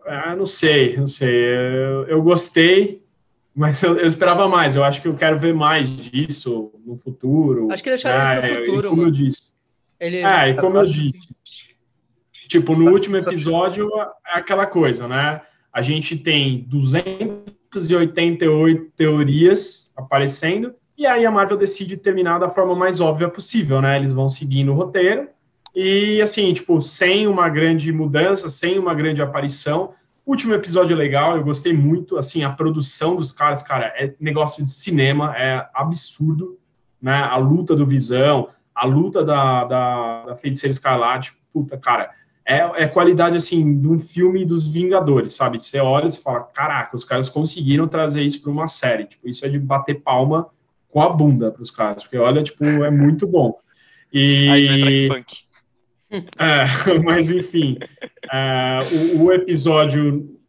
[0.05, 1.33] ah, não sei, não sei.
[1.33, 3.01] Eu, eu gostei,
[3.55, 4.75] mas eu, eu, esperava mais.
[4.75, 7.71] Eu acho que eu quero ver mais disso no futuro.
[7.71, 8.89] Acho que deixaram é, no futuro.
[8.89, 9.09] como mano.
[9.09, 9.53] eu disse.
[9.99, 10.17] Ele...
[10.17, 11.35] É, e como eu disse.
[12.47, 13.89] Tipo, no último episódio
[14.25, 15.41] é aquela coisa, né?
[15.71, 23.01] A gente tem 288 teorias aparecendo, e aí a Marvel decide terminar da forma mais
[23.01, 23.95] óbvia possível, né?
[23.95, 25.27] Eles vão seguindo o roteiro,
[25.75, 29.93] e assim, tipo, sem uma grande mudança, sem uma grande aparição.
[30.25, 32.17] último episódio é legal, eu gostei muito.
[32.17, 36.59] Assim, a produção dos caras, cara, é negócio de cinema, é absurdo,
[37.01, 37.15] né?
[37.23, 42.11] A luta do Visão, a luta da, da, da Feiticeira Escarlate, puta, cara,
[42.45, 45.61] é, é qualidade, assim, de um filme dos Vingadores, sabe?
[45.61, 49.05] Você olha e fala, caraca, os caras conseguiram trazer isso para uma série.
[49.05, 50.47] Tipo, isso é de bater palma
[50.89, 53.57] com a bunda para os caras, porque olha, tipo, é muito bom.
[54.11, 54.49] E...
[54.49, 55.52] Aí vai funk.
[56.37, 57.77] É, mas, enfim,
[58.31, 58.79] é,
[59.15, 60.39] o, o, episódio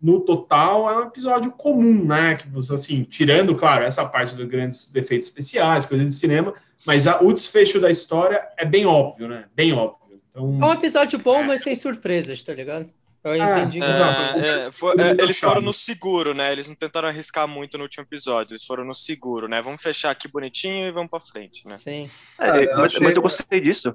[0.00, 2.36] no total é um episódio comum, né?
[2.36, 6.54] Que você, assim, tirando, claro, essa parte dos grandes efeitos especiais, coisas de cinema,
[6.86, 9.46] mas a, o desfecho da história é bem óbvio, né?
[9.54, 10.20] Bem óbvio.
[10.28, 11.46] Então, é um episódio bom, é.
[11.46, 12.88] mas sem surpresas, tá ligado?
[13.22, 13.80] Eu entendi.
[13.82, 16.52] É, é, foi, é, eles foram no seguro, né?
[16.52, 18.52] Eles não tentaram arriscar muito no último episódio.
[18.52, 19.60] Eles foram no seguro, né?
[19.60, 21.76] Vamos fechar aqui bonitinho e vamos para frente, né?
[21.76, 22.10] Sim.
[22.38, 23.94] É, mas, mas eu gostei disso.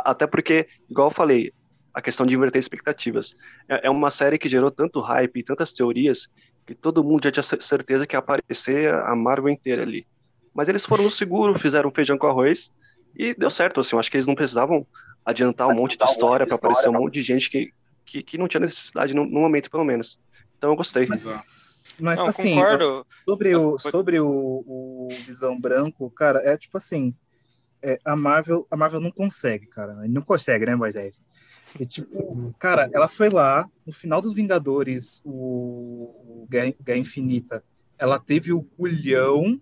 [0.00, 1.52] Até porque, igual eu falei,
[1.92, 3.34] a questão de inverter expectativas.
[3.68, 6.28] É, é uma série que gerou tanto hype e tantas teorias
[6.66, 10.06] que todo mundo já tinha certeza que ia aparecer a Marvel inteira ali.
[10.54, 12.70] Mas eles foram no seguro, fizeram feijão com arroz
[13.16, 13.80] e deu certo.
[13.80, 14.86] Assim, eu acho que eles não precisavam
[15.24, 17.72] adiantar um monte de história para aparecer um monte de gente que,
[18.04, 20.18] que, que não tinha necessidade no, no, momento, pelo menos.
[20.56, 21.06] Então eu gostei.
[21.06, 21.24] Mas,
[21.98, 23.06] mas não, assim, concordo.
[23.24, 24.28] sobre, o, sobre o,
[24.66, 27.14] o Visão Branco, cara, é tipo assim,
[27.82, 29.94] é, a Marvel, a Marvel não consegue, cara.
[30.08, 31.20] Não consegue, né, Moisés?
[31.78, 37.64] E, tipo, cara, ela foi lá, no final dos Vingadores, o, o Guerra, Guerra Infinita,
[37.98, 39.60] ela teve o culhão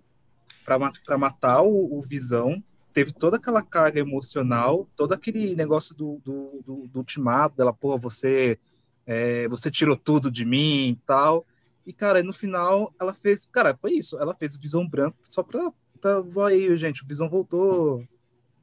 [0.64, 2.62] para matar o, o, Visão,
[2.92, 7.98] teve toda aquela carga emocional, todo aquele negócio do, do, do, do ultimato, dela, porra,
[7.98, 8.58] você,
[9.06, 11.46] é, você tirou tudo de mim e tal.
[11.86, 15.42] E, cara, no final, ela fez, cara, foi isso, ela fez o Visão Branco só
[15.42, 18.04] pra tá, aí, gente, o Visão voltou.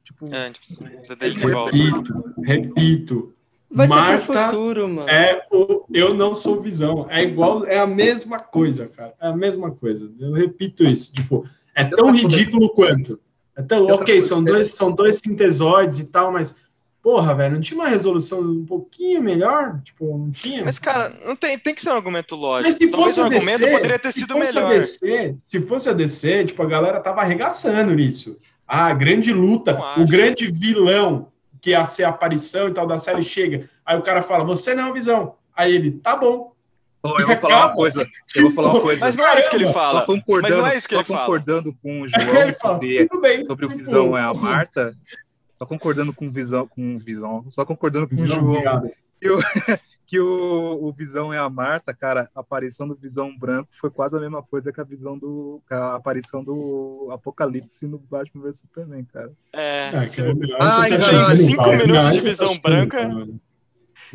[0.04, 3.34] Tipo, é, tipo, repito, repito.
[3.70, 5.08] Vai Marta ser pro futuro, mano.
[5.08, 7.06] É o Eu Não Sou Visão.
[7.10, 9.14] É igual, é a mesma coisa, cara.
[9.20, 10.10] É a mesma coisa.
[10.18, 11.12] Eu repito isso.
[11.12, 13.20] Tipo, é tão ridículo quanto.
[13.54, 16.56] É tão, ok, são dois, são dois sintesoides e tal, mas
[17.02, 19.80] porra, velho, não tinha uma resolução um pouquinho melhor?
[19.82, 20.64] Tipo, não tinha?
[20.64, 22.68] Mas, cara, não tem, tem que ser um argumento lógico.
[22.68, 24.70] Mas se Talvez fosse um DC, argumento poderia ter sido se melhor.
[24.70, 28.38] A DC, se fosse a DC, tipo, a galera tava arregaçando nisso.
[28.66, 31.28] Ah, grande luta, o grande vilão
[31.60, 33.68] que ia ser a aparição e tal da série chega.
[33.84, 35.34] Aí o cara fala, você não é visão.
[35.56, 36.52] Aí ele, tá bom.
[37.02, 38.06] Oh, eu vou falar uma coisa.
[38.34, 39.00] Eu vou falar uma coisa.
[39.00, 40.00] Mas não é isso que ele fala.
[40.00, 41.76] Só concordando, Mas não é isso que só ele concordando fala.
[41.82, 44.94] com o João sobre, bem, sobre o Visão é a Marta.
[45.58, 48.90] Só concordando com visão, com visão, só concordando com visão, o João.
[49.20, 49.38] Que, o,
[50.06, 54.16] que o, o, Visão é a Marta, cara, a aparição do Visão Branco foi quase
[54.16, 55.60] a mesma coisa que a visão do.
[55.68, 59.32] a aparição do Apocalipse no Batman vs Superman, cara.
[59.52, 59.90] É.
[59.94, 60.20] é que,
[60.60, 63.28] ah, então, cinco minutos de visão branca.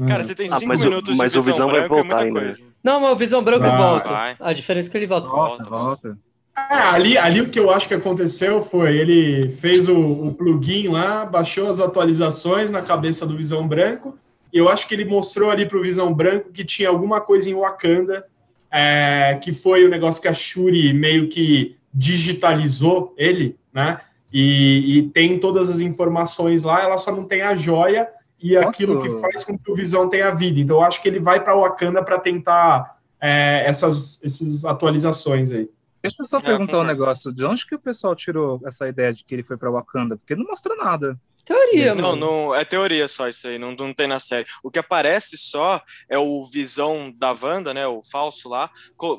[0.07, 2.31] Cara, você tem cinco ah, minutos mas de visão o visão branca, vai voltar é
[2.31, 2.57] muita ainda.
[2.81, 4.11] Não, mas o Visão Branco vai, volta.
[4.13, 4.37] Vai.
[4.39, 5.29] A diferença é que ele volta.
[5.29, 6.17] Volta, volta.
[6.55, 10.87] É, ali, ali o que eu acho que aconteceu foi, ele fez o, o plugin
[10.87, 14.15] lá, baixou as atualizações na cabeça do Visão Branco,
[14.51, 17.49] e eu acho que ele mostrou ali para o Visão Branco que tinha alguma coisa
[17.49, 18.27] em Wakanda,
[18.71, 23.99] é, que foi o negócio que a Shuri meio que digitalizou ele, né?
[24.31, 28.09] E, e, tem todas as informações lá, ela só não tem a joia
[28.41, 28.69] e Nossa.
[28.69, 30.59] aquilo que faz com que o Visão tenha vida.
[30.59, 35.69] Então eu acho que ele vai para Wakanda para tentar é, essas, essas atualizações aí.
[36.03, 37.31] Deixa eu só perguntar um negócio.
[37.31, 40.17] De onde que o pessoal tirou essa ideia de que ele foi para Wakanda?
[40.17, 41.17] Porque não mostra nada.
[41.45, 42.15] Teoria, não, mano.
[42.17, 44.45] Não, é teoria só isso aí, não, não tem na série.
[44.61, 48.69] O que aparece só é o visão da Wanda, né, o falso lá,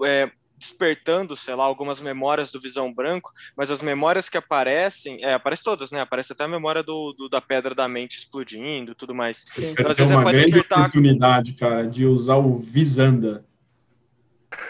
[0.06, 5.34] é, despertando, sei lá, algumas memórias do Visão Branco, mas as memórias que aparecem, é,
[5.34, 8.94] aparecem todas, né, aparece até a memória do, do da Pedra da Mente explodindo e
[8.94, 9.44] tudo mais.
[9.58, 10.78] Então, às vezes é uma grande despertar...
[10.80, 13.44] oportunidade, cara, de usar o Visanda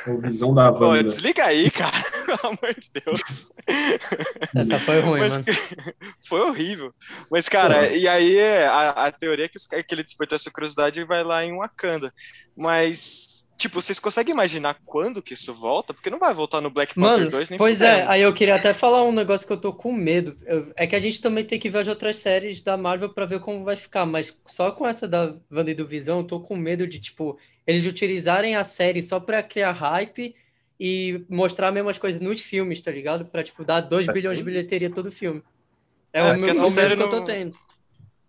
[0.06, 0.78] ou visão da Wanda.
[0.78, 1.96] Pô, desliga aí, cara.
[2.24, 3.50] Pelo amor de Deus.
[4.54, 5.44] Essa foi ruim, Mas, mano.
[6.26, 6.94] Foi horrível.
[7.30, 11.00] Mas, cara, e aí a, a teoria é que, os, que ele despertou essa curiosidade
[11.00, 12.12] e vai lá em Wakanda.
[12.56, 15.94] Mas Tipo, vocês conseguem imaginar quando que isso volta?
[15.94, 18.56] Porque não vai voltar no Black Panther Mano, 2 nem Pois é, aí eu queria
[18.56, 20.36] até falar um negócio que eu tô com medo.
[20.44, 23.26] Eu, é que a gente também tem que ver as outras séries da Marvel para
[23.26, 26.40] ver como vai ficar, mas só com essa da Wanda e do Visão, eu tô
[26.40, 30.34] com medo de, tipo, eles utilizarem a série só pra criar hype
[30.78, 33.24] e mostrar as mesmas coisas nos filmes, tá ligado?
[33.26, 35.42] Pra, tipo, dar 2 bilhões de bilheteria todo filme.
[36.12, 37.56] É, é o meu medo que eu tô tendo.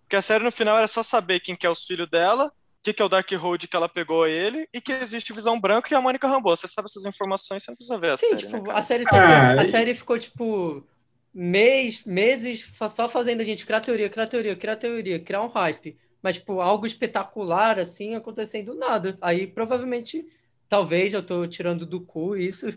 [0.03, 2.53] Porque a série no final era só saber quem que é os filhos dela
[2.85, 5.87] que, que é o Dark Road que ela pegou ele e que existe Visão Branco
[5.91, 6.55] e a Mônica Rambeau.
[6.55, 8.37] Você sabe essas informações, você não precisa ver a Sim, série.
[8.37, 10.85] Tipo, né, a série, só, ah, a série ficou tipo
[11.33, 15.97] mês, meses só fazendo a gente criar teoria, criar teoria, criar teoria, criar um hype.
[16.21, 19.17] Mas, tipo, algo espetacular, assim, acontecendo nada.
[19.21, 20.25] Aí, provavelmente,
[20.69, 22.67] talvez, eu tô tirando do cu isso.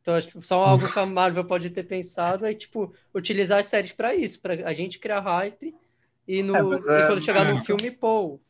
[0.00, 3.66] Então, acho que só algo que a Marvel pode ter pensado é, tipo, utilizar as
[3.66, 5.74] séries para isso, para a gente criar hype
[6.26, 8.40] e, no, é, é, e quando chegar no filme, pô,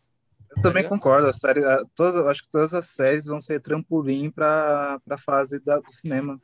[0.57, 1.29] eu também concordo.
[1.29, 5.59] A série, a, todas, acho que todas as séries vão ser trampolim para a fase
[5.61, 6.41] da, do cinema.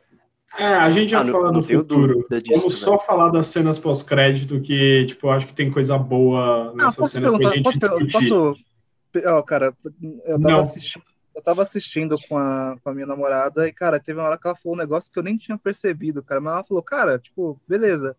[0.56, 2.24] É, a gente já ah, fala do futuro.
[2.30, 2.98] Disso, Vamos só né?
[2.98, 7.32] falar das cenas pós-crédito, que, tipo, acho que tem coisa boa ah, nessas ah, cenas
[7.32, 8.12] pra gente posso, discutir.
[8.12, 8.54] Posso...
[9.36, 9.74] Oh, cara,
[10.24, 11.04] eu tava, assistindo,
[11.34, 14.46] eu tava assistindo com a, com a minha namorada e, cara, teve uma hora que
[14.46, 16.40] ela falou um negócio que eu nem tinha percebido, cara.
[16.40, 18.16] Mas ela falou, cara, tipo, beleza.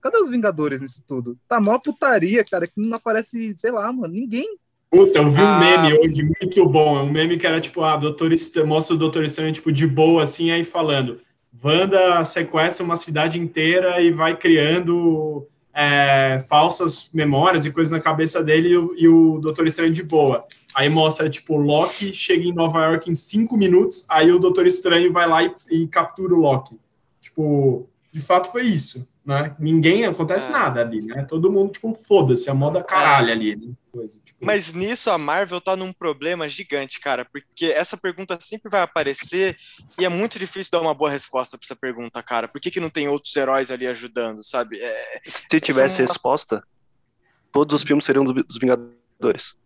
[0.00, 1.36] Cadê os Vingadores nisso tudo?
[1.48, 4.56] Tá mó putaria, cara, que não aparece, sei lá, mano, ninguém
[4.96, 5.58] Puta, eu vi um ah.
[5.58, 7.02] meme hoje muito bom.
[7.02, 8.32] Um meme que era tipo, ah, doutor
[8.64, 11.20] mostra o Doutor Estranho, tipo, de boa, assim, aí falando.
[11.62, 18.42] Wanda sequestra uma cidade inteira e vai criando é, falsas memórias e coisas na cabeça
[18.42, 20.46] dele e o, e o Doutor Estranho de boa.
[20.74, 25.12] Aí mostra, tipo, Loki chega em Nova York em cinco minutos, aí o Doutor Estranho
[25.12, 26.74] vai lá e, e captura o Loki.
[27.20, 29.56] Tipo, de fato foi isso né?
[29.58, 30.52] Ninguém acontece é.
[30.52, 31.24] nada ali, né?
[31.24, 33.56] Todo mundo, tipo, foda-se, a moda caralho ali.
[33.56, 33.72] Né?
[33.96, 34.44] Coisa, tipo...
[34.44, 39.56] Mas nisso a Marvel tá num problema gigante, cara, porque essa pergunta sempre vai aparecer
[39.98, 42.46] e é muito difícil dar uma boa resposta para essa pergunta, cara.
[42.46, 44.78] Por que, que não tem outros heróis ali ajudando, sabe?
[44.82, 45.20] É...
[45.26, 46.08] Se tivesse uma...
[46.08, 46.62] resposta,
[47.50, 49.56] todos os filmes seriam dos Vingadores.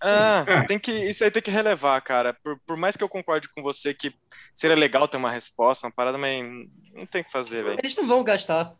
[0.00, 0.62] Ah, é.
[0.66, 2.34] tem que, isso aí tem que relevar, cara.
[2.34, 4.14] Por, por mais que eu concorde com você que
[4.54, 6.44] seria legal ter uma resposta, uma parada, mas
[6.92, 7.78] não tem que fazer, velho.
[7.82, 8.76] Eles não vão gastar.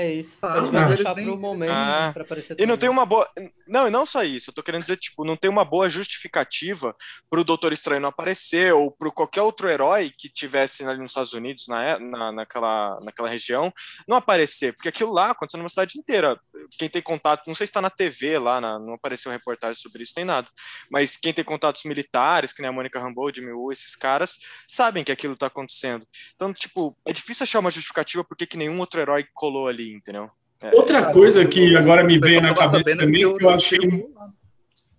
[0.00, 0.38] É isso.
[0.40, 2.56] Ah, Pode deixar para o momento ah, para aparecer.
[2.58, 3.28] E não tem uma boa.
[3.68, 4.48] Não, e não só isso.
[4.48, 6.96] Eu tô querendo dizer, tipo, não tem uma boa justificativa
[7.28, 11.10] para o Doutor Estranho não aparecer ou para qualquer outro herói que tivesse ali nos
[11.10, 13.70] Estados Unidos, na, na, naquela, naquela região,
[14.08, 14.72] não aparecer.
[14.72, 16.40] Porque aquilo lá aconteceu numa cidade inteira.
[16.78, 20.02] Quem tem contato, não sei se está na TV lá, na, não apareceu reportagem sobre
[20.02, 20.48] isso nem nada.
[20.90, 25.04] Mas quem tem contatos militares, que nem a Mônica Rambeau, Jimmy Woo, esses caras, sabem
[25.04, 26.06] que aquilo está acontecendo.
[26.36, 29.96] Então, tipo, é difícil achar uma justificativa porque que nenhum outro herói colou ali ali,
[29.96, 30.30] entendeu?
[30.62, 33.78] É, Outra coisa que agora me veio na cabeça também, que eu achei.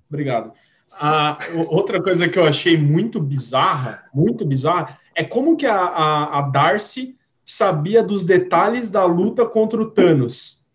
[0.10, 0.52] Obrigado.
[1.70, 6.42] Outra coisa que eu achei muito bizarra, muito bizarra, é como que a, a, a
[6.44, 10.66] Darcy sabia dos detalhes da luta contra o Thanos.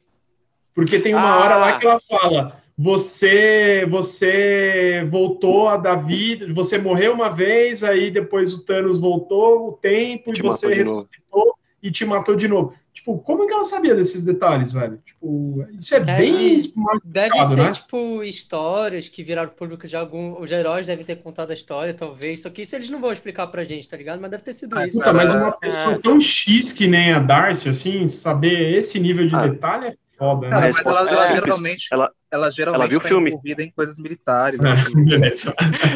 [0.75, 1.39] Porque tem uma ah.
[1.41, 8.11] hora lá que ela fala: você você voltou a Davi, você morreu uma vez, aí
[8.11, 12.75] depois o Thanos voltou o tempo e você ressuscitou e te matou de novo.
[13.07, 15.01] Tipo, como é que ela sabia desses detalhes, velho?
[15.07, 16.59] Tipo, isso é deve, bem
[17.05, 17.71] Deve ser, né?
[17.71, 20.41] tipo, histórias que viraram público de algum.
[20.41, 22.43] Os heróis devem ter contado a história, talvez.
[22.43, 24.21] Só que isso eles não vão explicar pra gente, tá ligado?
[24.21, 24.99] Mas deve ter sido ah, isso.
[24.99, 25.99] Puta, mas uma pessoa é.
[25.99, 29.47] tão X que nem a Darcy, assim, saber esse nível de ah.
[29.47, 30.73] detalhe é foda, Cara, né?
[30.75, 31.89] Mas ela, ela é, geralmente.
[31.93, 33.31] Ela, ela geralmente ela viu tá filme.
[33.31, 34.59] envolvida em coisas militares.
[34.59, 34.71] Né?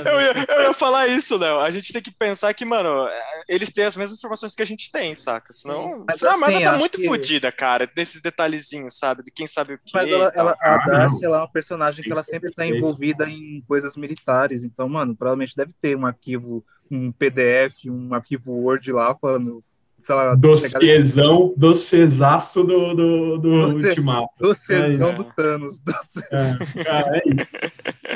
[0.07, 1.61] eu, ia, eu ia falar isso, Léo.
[1.61, 3.09] A gente tem que pensar que, mano,
[3.49, 5.53] eles têm as mesmas informações que a gente tem, saca?
[5.53, 7.07] Senão, Mas, senão assim, a Marvel tá muito que...
[7.07, 9.25] fodida, cara, desses detalhezinhos, sabe?
[9.25, 9.91] De quem sabe o que.
[9.93, 13.29] Mas ela, ela, a ah, Darcy ela é uma personagem que ela sempre tá envolvida
[13.29, 14.63] em coisas militares.
[14.63, 19.65] Então, mano, provavelmente deve ter um arquivo, um PDF, um arquivo Word lá falando
[20.09, 24.29] lá, dossiezão, dossiezaço do, do, do Doce, Ultimato.
[24.39, 25.79] Dossiezão é, do Thanos.
[25.79, 26.25] Doce...
[26.31, 27.47] É, cara, é isso.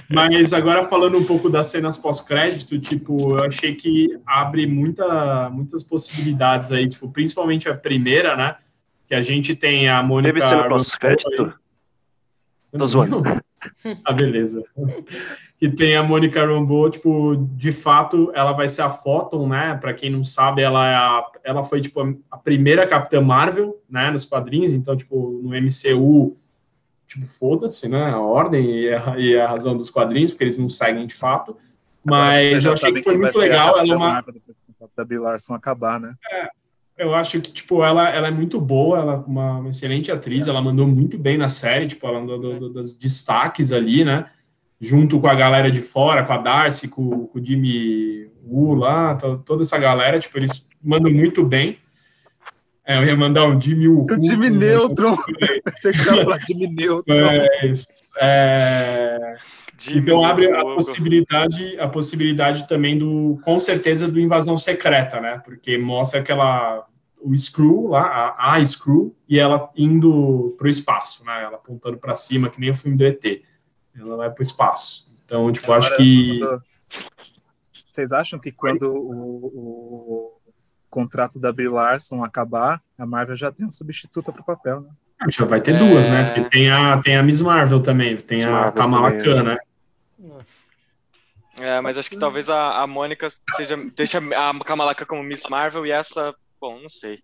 [0.09, 5.83] Mas agora falando um pouco das cenas pós-crédito, tipo, eu achei que abre muita, muitas
[5.83, 8.57] possibilidades aí, tipo, principalmente a primeira, né?
[9.07, 10.33] Que a gente tem a Mônica...
[10.33, 11.55] Teve cena pós-crédito?
[12.77, 13.23] Tô zoando.
[14.05, 14.63] ah, beleza.
[15.65, 19.75] Que tem a Mônica Rambeau, tipo, de fato, ela vai ser a Photon, né?
[19.81, 24.11] Para quem não sabe, ela é a, ela foi tipo a primeira Capitã Marvel, né,
[24.11, 26.37] nos quadrinhos, então tipo, no MCU,
[27.07, 30.69] tipo, foda-se, né, a ordem e a, e a, razão dos quadrinhos, porque eles não
[30.69, 31.57] seguem de fato.
[32.05, 36.15] Mas eu achei que foi muito legal, ela é uma da Larson acabar, né?
[36.31, 36.49] É,
[36.99, 40.47] eu acho que, tipo, ela, ela é muito boa, ela é uma, uma excelente atriz,
[40.47, 44.27] ela mandou muito bem na série, tipo, ela do, do, dos destaques ali, né?
[44.81, 49.17] Junto com a galera de fora, com a Darcy, com, com o Jimmy Woo lá,
[49.17, 51.79] toda essa galera, tipo, eles mandam muito bem.
[52.87, 54.05] É, eu ia mandar um Jimmy Woo.
[54.05, 55.17] O Jimmy Neutron.
[55.75, 57.15] Você quer falar Jimmy Neutron.
[57.63, 57.87] Mas,
[58.21, 59.37] é...
[59.91, 65.41] Então abre a possibilidade, a possibilidade também do, com certeza, do invasão secreta, né?
[65.45, 66.87] Porque mostra aquela
[67.21, 71.43] o Screw lá, a, a Screw, e ela indo para o espaço, né?
[71.43, 73.25] Ela apontando para cima, que nem o filme do ET.
[73.99, 75.13] Ela vai para o espaço.
[75.25, 76.41] Então, tipo, Agora, acho que.
[77.93, 80.41] Vocês acham que quando o, o,
[80.91, 84.91] contrato da Brie Larson acabar, a Marvel já tem uma substituta para o papel, né?
[85.21, 85.79] Ah, já vai ter é...
[85.79, 86.25] duas, né?
[86.25, 89.57] Porque tem a, tem a Miss Marvel também, tem a Marvel Kamala Khan, né?
[91.61, 93.77] É, mas acho que talvez a, a Mônica seja.
[93.95, 96.35] Deixa a Kamala Khan como Miss Marvel e essa.
[96.61, 97.23] Bom, não sei.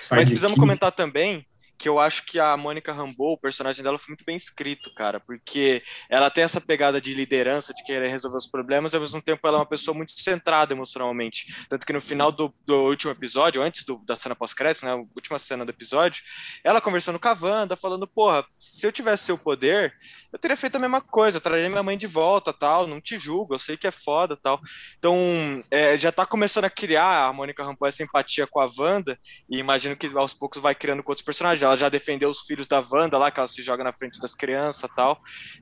[0.00, 1.46] Sai mas precisamos comentar também
[1.78, 5.20] que eu acho que a Mônica Rambeau, o personagem dela, foi muito bem escrito, cara,
[5.20, 9.22] porque ela tem essa pegada de liderança, de querer resolver os problemas, e ao mesmo
[9.22, 11.66] tempo ela é uma pessoa muito centrada emocionalmente.
[11.68, 14.96] Tanto que no final do, do último episódio, antes do, da cena pós-crédito, né, a
[14.96, 16.24] última cena do episódio,
[16.64, 19.94] ela conversando com a Wanda, falando, porra, se eu tivesse seu poder,
[20.32, 23.18] eu teria feito a mesma coisa, eu traria minha mãe de volta, tal, não te
[23.18, 24.60] julgo, eu sei que é foda, tal.
[24.98, 29.16] Então, é, já tá começando a criar a Mônica Rambeau essa empatia com a Wanda,
[29.48, 32.66] e imagino que aos poucos vai criando com outros personagens ela já defendeu os filhos
[32.66, 35.20] da Wanda lá, que ela se joga na frente das crianças tal.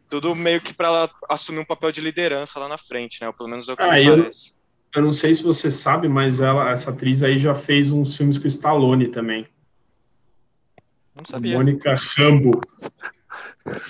[0.09, 3.28] Tudo meio que para ela assumir um papel de liderança lá na frente, né?
[3.28, 4.54] Ou pelo menos é o que ah, eu, parece.
[4.94, 8.38] Eu não sei se você sabe, mas ela, essa atriz aí já fez uns filmes
[8.38, 9.46] com o Stallone também.
[11.14, 11.57] Não sabia.
[11.57, 12.61] Mônica Rambo.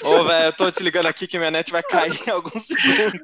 [0.03, 3.21] Ô, velho, eu tô desligando aqui que minha net vai cair em alguns segundos.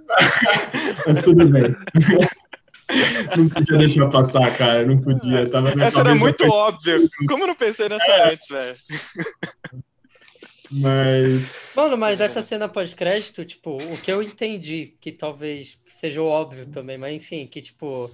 [1.06, 1.64] Mas tudo bem.
[3.36, 4.84] não podia deixar passar, cara.
[4.84, 5.48] Não podia.
[5.48, 6.48] Tava Essa era muito foi...
[6.48, 6.98] óbvia.
[7.28, 8.32] Como eu não pensei nessa é.
[8.32, 8.76] antes, velho?
[10.70, 11.70] Mas.
[11.76, 16.96] Mano, mas essa cena pós-crédito, tipo, o que eu entendi, que talvez seja óbvio também,
[16.96, 18.10] mas enfim, que tipo,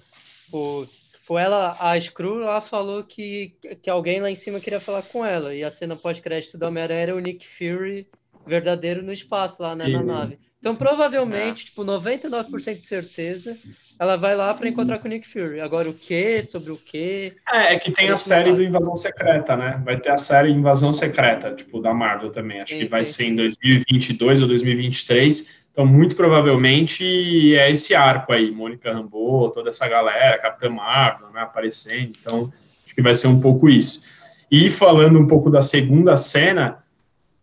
[0.50, 5.02] o, tipo ela, a Screw lá falou que, que alguém lá em cima queria falar
[5.02, 8.08] com ela, e a cena pós-crédito da Homem-Aranha era o Nick Fury
[8.44, 10.38] verdadeiro no espaço lá, né, na nave.
[10.58, 11.66] Então, provavelmente, é.
[11.66, 13.56] tipo, 99% de certeza,
[13.98, 15.60] ela vai lá para encontrar com o Nick Fury.
[15.60, 16.42] Agora, o que?
[16.42, 17.32] Sobre o que?
[17.52, 19.82] É, é que tem a série do Invasão Secreta, né?
[19.84, 22.60] Vai ter a série Invasão Secreta, tipo, da Marvel também.
[22.60, 23.12] Acho sim, que vai sim.
[23.12, 25.66] ser em 2022 ou 2023.
[25.72, 31.40] Então, muito provavelmente é esse arco aí, Mônica Rambeau, toda essa galera, Capitã Marvel, né,
[31.40, 32.12] aparecendo.
[32.20, 32.52] Então,
[32.84, 34.02] acho que vai ser um pouco isso.
[34.50, 36.78] E falando um pouco da segunda cena,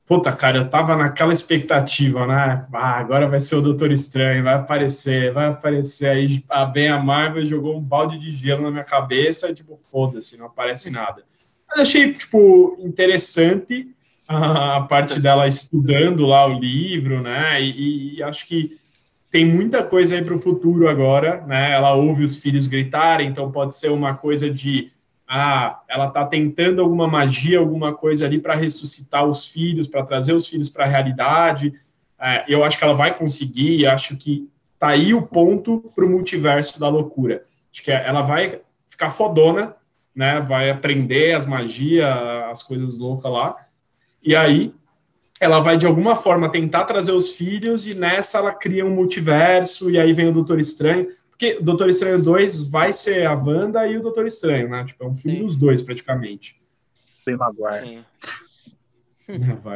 [0.07, 2.67] Puta, cara, eu tava naquela expectativa, né?
[2.71, 6.09] Ah, agora vai ser o Doutor Estranho, vai aparecer, vai aparecer.
[6.09, 10.37] Aí a bem a Marvel jogou um balde de gelo na minha cabeça tipo, foda-se,
[10.37, 11.23] não aparece nada.
[11.67, 13.87] Mas achei, tipo, interessante
[14.27, 17.59] a, parte dela estudando lá o livro, né?
[17.63, 18.77] E, e acho que
[19.31, 21.71] tem muita coisa aí para o futuro agora, né?
[21.71, 24.91] Ela ouve os filhos gritarem, então pode ser uma coisa de
[25.27, 30.33] ah, ela está tentando alguma magia, alguma coisa ali para ressuscitar os filhos, para trazer
[30.33, 31.73] os filhos para a realidade.
[32.19, 36.09] É, eu acho que ela vai conseguir, acho que tá aí o ponto para o
[36.09, 37.45] multiverso da loucura.
[37.71, 39.75] Acho que ela vai ficar fodona,
[40.15, 40.39] né?
[40.39, 42.07] Vai aprender as magias,
[42.49, 43.55] as coisas loucas lá.
[44.23, 44.73] E aí
[45.39, 49.89] ela vai de alguma forma tentar trazer os filhos e nessa ela cria um multiverso
[49.89, 51.07] e aí vem o Doutor Estranho.
[51.37, 54.85] Porque o Doutor Estranho 2 vai ser a Wanda e o Doutor Estranho, né?
[54.85, 55.45] Tipo, é um filme Sim.
[55.45, 56.61] dos dois, praticamente.
[57.25, 58.05] Tem Maguire.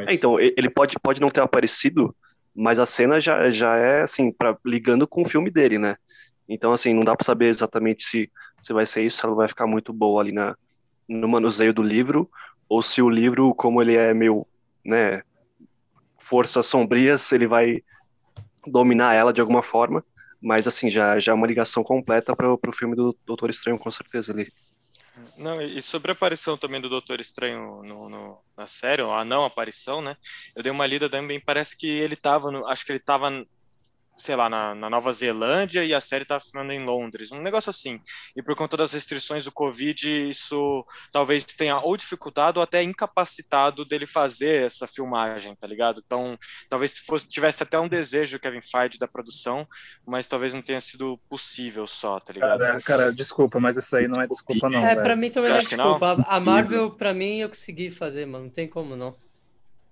[0.06, 2.14] É, então, ele pode, pode não ter aparecido,
[2.54, 5.96] mas a cena já, já é, assim, pra, ligando com o filme dele, né?
[6.48, 8.30] Então, assim, não dá para saber exatamente se,
[8.60, 10.56] se vai ser isso, se ela vai ficar muito boa ali na,
[11.08, 12.30] no manuseio do livro,
[12.68, 14.46] ou se o livro, como ele é meio,
[14.84, 15.22] né,
[16.18, 17.82] forças sombrias, ele vai
[18.66, 20.04] dominar ela de alguma forma.
[20.42, 23.90] Mas, assim, já, já é uma ligação completa para o filme do Doutor Estranho, com
[23.90, 24.50] certeza, ali.
[25.36, 29.44] Não, e sobre a aparição também do Doutor Estranho no, no, na série, a não
[29.44, 30.16] aparição, né?
[30.54, 33.30] Eu dei uma lida também, parece que ele tava, no, acho que ele tava
[34.20, 37.70] sei lá, na, na, Nova Zelândia e a série tá filmando em Londres, um negócio
[37.70, 38.00] assim.
[38.36, 43.84] E por conta das restrições do Covid, isso talvez tenha ou dificultado ou até incapacitado
[43.84, 46.02] dele fazer essa filmagem, tá ligado?
[46.04, 49.66] Então, talvez fosse, tivesse até um desejo do Kevin Feige da produção,
[50.06, 52.58] mas talvez não tenha sido possível só, tá ligado?
[52.58, 54.84] Cara, cara desculpa, mas isso aí não é desculpa não.
[54.84, 56.16] É, para mim também não é desculpa.
[56.16, 56.24] Não?
[56.26, 59.14] A Marvel, para mim, eu consegui fazer, mano, não tem como não.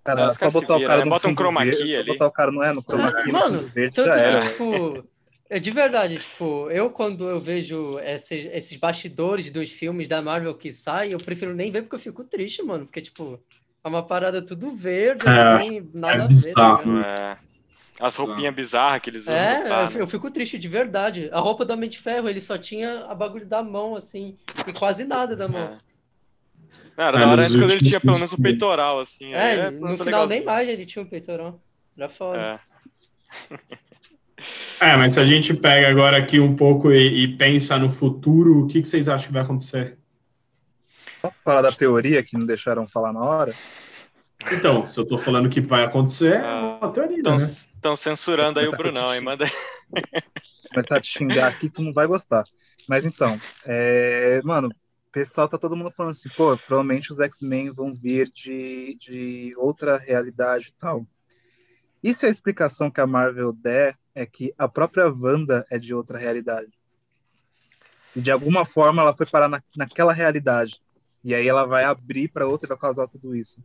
[0.08, 1.04] Cara, é, só botar o cara né?
[1.04, 2.06] no Bota um chroma key ali.
[2.06, 3.30] Só botar o cara, não é, no chroma key.
[3.30, 5.08] Mano, verde, tanto que, tipo...
[5.50, 10.54] É de verdade, tipo, eu quando eu vejo esses, esses bastidores dos filmes da Marvel
[10.54, 12.84] que saem, eu prefiro nem ver porque eu fico triste, mano.
[12.84, 13.40] Porque, tipo,
[13.82, 16.52] é uma parada tudo verde, é, assim, nada é a ver.
[16.52, 16.82] Tá
[17.18, 17.48] é.
[17.98, 19.34] As roupinhas bizarras que eles usam.
[19.34, 21.30] É, eu, eu fico triste de verdade.
[21.32, 24.36] A roupa do Homem de Ferro, ele só tinha a bagulho da mão, assim,
[24.66, 25.62] e quase nada da mão.
[25.62, 25.87] É.
[26.98, 29.32] Não, era é, da hora antes quando ele tinha pelo menos o peitoral, assim.
[29.32, 31.62] É, é no final nem mais ele tinha um peitoral.
[31.96, 32.60] Já fora.
[33.48, 33.58] É.
[34.90, 38.64] é, mas se a gente pega agora aqui um pouco e, e pensa no futuro,
[38.64, 39.96] o que, que vocês acham que vai acontecer?
[41.22, 43.54] Posso falar da teoria que não deixaram falar na hora?
[44.50, 47.44] Então, se eu tô falando que vai acontecer, é ah, uma teoria, tão, né?
[47.44, 49.20] Estão censurando aí o Brunão, hein?
[49.20, 49.46] Manda
[50.72, 52.42] Começar a te xingar aqui, tu não vai gostar.
[52.88, 54.40] Mas então, é...
[54.42, 54.68] mano,
[55.12, 59.96] pessoal tá todo mundo falando assim, pô, provavelmente os X-Men vão vir de, de outra
[59.96, 61.06] realidade e tal.
[62.02, 65.94] E se a explicação que a Marvel der é que a própria Wanda é de
[65.94, 66.72] outra realidade?
[68.14, 70.80] E de alguma forma ela foi parar na, naquela realidade.
[71.24, 73.62] E aí ela vai abrir para outra e vai causar tudo isso.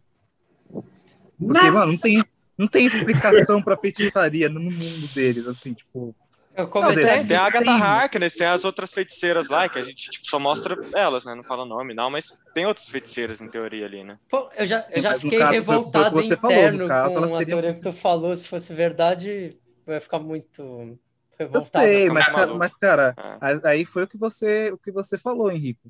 [0.71, 0.91] Porque,
[1.39, 1.71] Nossa.
[1.71, 2.23] mano, não tem,
[2.57, 6.15] não tem explicação para feitiçaria no mundo deles, assim, tipo,
[6.55, 10.11] eu comecei não, tem a Agatha Harkness, tem as outras feiticeiras lá, que a gente
[10.11, 11.33] tipo, só mostra elas, né?
[11.33, 14.19] Não fala nome, não, mas tem outras feiticeiras em teoria ali, né?
[14.29, 17.73] Pô, eu já, eu já fiquei caso, revoltado foi, foi interno caso, com a teoria
[17.73, 18.35] que tu falou.
[18.35, 20.97] Se fosse verdade, vai ficar muito
[21.39, 21.85] revoltado.
[21.85, 23.69] Eu sei, mas, cara, mas, cara, é.
[23.69, 25.89] aí foi o que você, o que você falou, Henrique.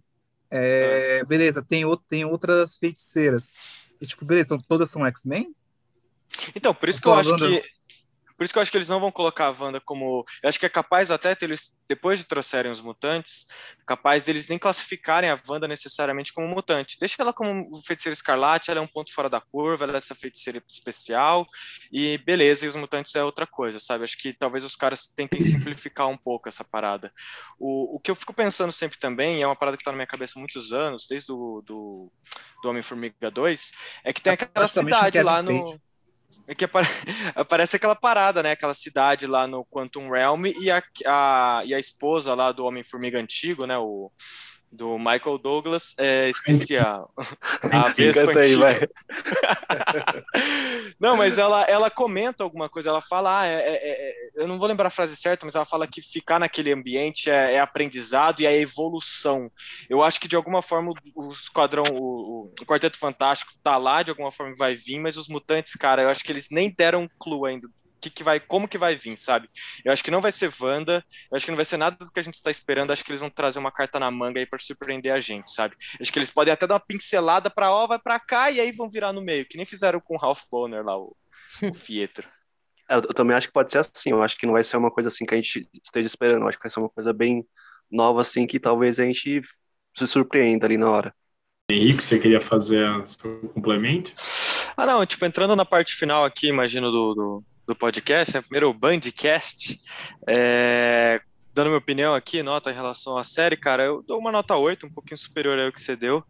[0.49, 1.25] É, é.
[1.25, 3.53] Beleza, tem, outro, tem outras feiticeiras.
[3.99, 5.53] E, tipo, beleza, então todas são X-Men?
[6.55, 7.63] Então, por isso que eu acho que
[8.43, 10.25] por isso que eu acho que eles não vão colocar a Wanda como.
[10.41, 13.45] Eu acho que é capaz até eles, depois de trouxerem os mutantes,
[13.87, 16.97] capaz deles nem classificarem a Wanda necessariamente como mutante.
[16.99, 20.13] Deixa ela como feiticeira escarlate, ela é um ponto fora da curva, ela é essa
[20.13, 21.47] feiticeira especial,
[21.89, 24.03] e beleza, e os mutantes é outra coisa, sabe?
[24.03, 27.13] Acho que talvez os caras tentem simplificar um pouco essa parada.
[27.57, 29.97] O, o que eu fico pensando sempre também, e é uma parada que está na
[29.97, 32.11] minha cabeça há muitos anos, desde do, do,
[32.61, 33.71] do Homem-Formiga 2,
[34.03, 35.79] é que tem é aquela cidade lá no.
[36.47, 36.65] É que
[37.35, 38.51] aparece aquela parada, né?
[38.51, 43.19] Aquela cidade lá no Quantum Realm e a, a, e a esposa lá do Homem-Formiga
[43.19, 43.77] antigo, né?
[43.77, 44.11] O,
[44.73, 47.05] do Michael Douglas, é, esqueci a,
[47.71, 48.79] a Vespa aí, vai.
[50.99, 54.57] não, mas ela, ela comenta alguma coisa, ela fala, ah, é, é, é, eu não
[54.57, 58.41] vou lembrar a frase certa, mas ela fala que ficar naquele ambiente é, é aprendizado
[58.41, 59.51] e é evolução.
[59.87, 64.01] Eu acho que de alguma forma o, o Esquadrão, o, o, Quarteto Fantástico tá lá,
[64.01, 67.03] de alguma forma vai vir, mas os mutantes, cara, eu acho que eles nem deram
[67.03, 67.67] um clue ainda
[68.03, 69.49] que, que vai, como que vai vir, sabe?
[69.83, 72.11] Eu acho que não vai ser Wanda, eu acho que não vai ser nada do
[72.11, 74.45] que a gente está esperando, acho que eles vão trazer uma carta na manga aí
[74.45, 75.75] para surpreender a gente, sabe?
[75.99, 78.71] Acho que eles podem até dar uma pincelada para ó, vai para cá e aí
[78.71, 81.15] vão virar no meio, que nem fizeram com o Ralph Bonner lá, o,
[81.63, 82.27] o Fietro.
[82.89, 84.75] É, eu, eu também acho que pode ser assim, eu acho que não vai ser
[84.75, 87.13] uma coisa assim que a gente esteja esperando, eu acho que vai ser uma coisa
[87.13, 87.47] bem
[87.89, 89.41] nova assim que talvez a gente
[89.95, 91.15] se surpreenda ali na hora.
[91.71, 94.13] Henrique, você queria fazer o complemento?
[94.75, 98.41] Ah, não, tipo, entrando na parte final aqui, imagino, do, do, do podcast, né?
[98.41, 99.79] primeiro o Bandcast,
[100.27, 101.21] é,
[101.53, 104.87] dando minha opinião aqui, nota em relação à série, cara, eu dou uma nota 8,
[104.87, 106.23] um pouquinho superior ao que você deu.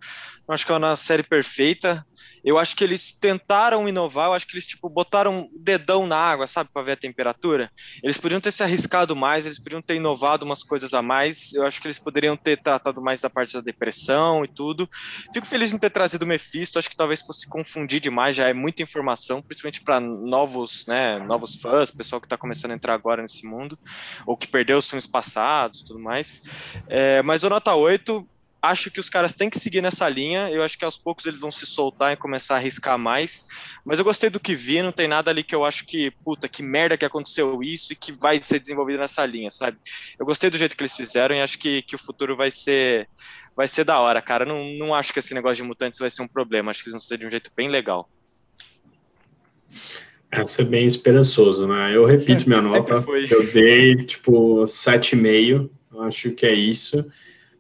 [0.48, 2.06] Eu acho que é uma série perfeita.
[2.44, 6.18] Eu acho que eles tentaram inovar, eu acho que eles tipo botaram o dedão na
[6.18, 7.72] água, sabe, para ver a temperatura.
[8.04, 11.54] Eles podiam ter se arriscado mais, eles podiam ter inovado umas coisas a mais.
[11.54, 14.90] Eu acho que eles poderiam ter tratado mais da parte da depressão e tudo.
[15.34, 18.54] Fico feliz de ter trazido o Mephisto, acho que talvez fosse confundir demais, já é
[18.54, 23.22] muita informação, principalmente para novos, né, novos fãs, pessoal que está começando a entrar agora
[23.22, 23.80] nesse mundo,
[24.26, 26.42] ou que perdeu os filmes passados, tudo mais.
[26.88, 28.28] É, mas o nota 8
[28.64, 30.50] acho que os caras têm que seguir nessa linha.
[30.50, 33.46] Eu acho que aos poucos eles vão se soltar e começar a arriscar mais.
[33.84, 36.48] Mas eu gostei do que vi, não tem nada ali que eu acho que, puta,
[36.48, 39.78] que merda que aconteceu isso e que vai ser desenvolvido nessa linha, sabe?
[40.18, 43.08] Eu gostei do jeito que eles fizeram e acho que, que o futuro vai ser
[43.56, 44.46] vai ser da hora, cara.
[44.46, 46.72] Não, não acho que esse negócio de mutantes vai ser um problema.
[46.72, 48.10] Acho que eles vão ser de um jeito bem legal.
[50.36, 51.96] Essa é bem esperançoso, né?
[51.96, 53.04] Eu repito minha nota.
[53.30, 55.70] Eu dei, tipo, 7,5.
[56.00, 57.06] Acho que é isso.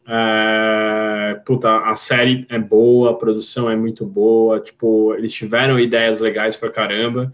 [0.05, 6.19] É, puta, a série é boa, a produção é muito boa, tipo, eles tiveram ideias
[6.19, 7.33] legais pra caramba,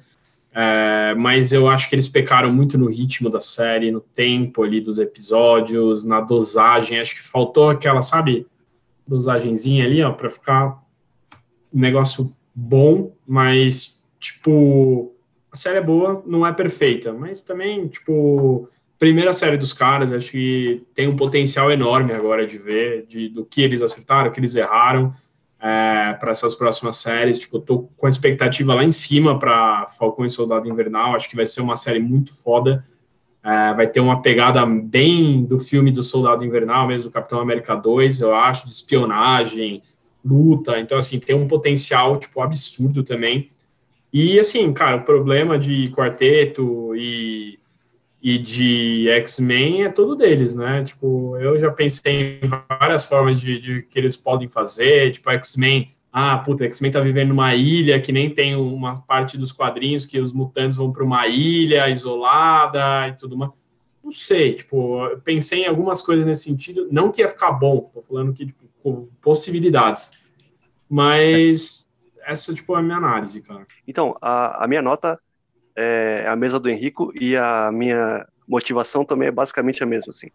[0.54, 4.80] é, mas eu acho que eles pecaram muito no ritmo da série, no tempo ali
[4.80, 8.46] dos episódios, na dosagem, acho que faltou aquela, sabe,
[9.08, 10.84] dosagenzinha ali, ó, pra ficar
[11.74, 15.16] um negócio bom, mas, tipo,
[15.52, 18.70] a série é boa, não é perfeita, mas também, tipo,
[19.00, 23.46] primeira série dos caras, acho que tem um potencial enorme agora de ver de, do
[23.46, 25.12] que eles acertaram, o que eles erraram
[25.60, 27.40] é, para essas próximas séries.
[27.40, 31.16] Tipo, tô com a expectativa lá em cima para Falcão e Soldado Invernal.
[31.16, 32.84] Acho que vai ser uma série muito foda.
[33.44, 38.22] É, vai ter uma pegada bem do filme do Soldado Invernal, mesmo Capitão América 2,
[38.22, 39.82] eu acho, de espionagem,
[40.24, 40.80] luta.
[40.80, 43.50] Então, assim, tem um potencial, tipo, absurdo também.
[44.12, 47.60] E, assim, cara, o problema de quarteto e
[48.22, 50.84] e de X-Men é todo deles, né?
[50.84, 55.90] Tipo, eu já pensei em várias formas de, de que eles podem fazer, tipo, X-Men,
[56.12, 60.20] ah, puta, X-Men tá vivendo numa ilha que nem tem uma parte dos quadrinhos que
[60.20, 63.52] os mutantes vão para uma ilha isolada e tudo mais.
[64.04, 68.02] Não sei, tipo, pensei em algumas coisas nesse sentido, não que ia ficar bom, tô
[68.02, 68.68] falando que, tipo,
[69.22, 70.12] possibilidades.
[70.90, 71.88] Mas
[72.30, 73.66] essa, tipo, é a minha análise, cara.
[73.88, 75.20] Então, a, a minha nota
[75.76, 80.30] é a mesa do Henrico e a minha motivação também é basicamente a mesma, assim.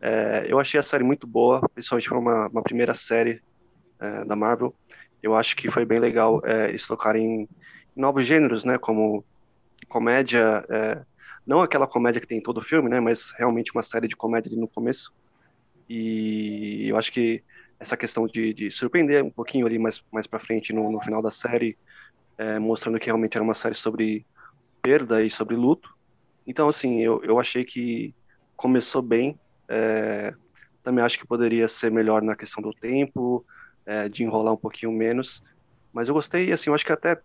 [0.00, 3.42] É, eu achei a série muito boa, principalmente para uma, uma, primeira série
[4.00, 4.74] é, da Marvel.
[5.22, 7.48] Eu acho que foi bem legal é, eles tocarem em
[7.94, 9.24] novos gêneros, né, como
[9.88, 11.02] comédia, é,
[11.46, 14.16] não aquela comédia que tem em todo o filme, né, mas realmente uma série de
[14.16, 15.12] comédia ali no começo.
[15.88, 17.42] E eu acho que
[17.78, 21.20] essa questão de, de surpreender um pouquinho ali mais, mais para frente no, no, final
[21.20, 21.76] da série,
[22.38, 24.26] é, mostrando que realmente era uma série sobre
[24.82, 25.94] perda e sobre luto.
[26.46, 28.14] Então, assim, eu, eu achei que
[28.56, 29.38] começou bem.
[29.68, 30.34] É,
[30.82, 33.44] também acho que poderia ser melhor na questão do tempo,
[33.86, 35.42] é, de enrolar um pouquinho menos.
[35.92, 37.20] Mas eu gostei, assim, eu acho que até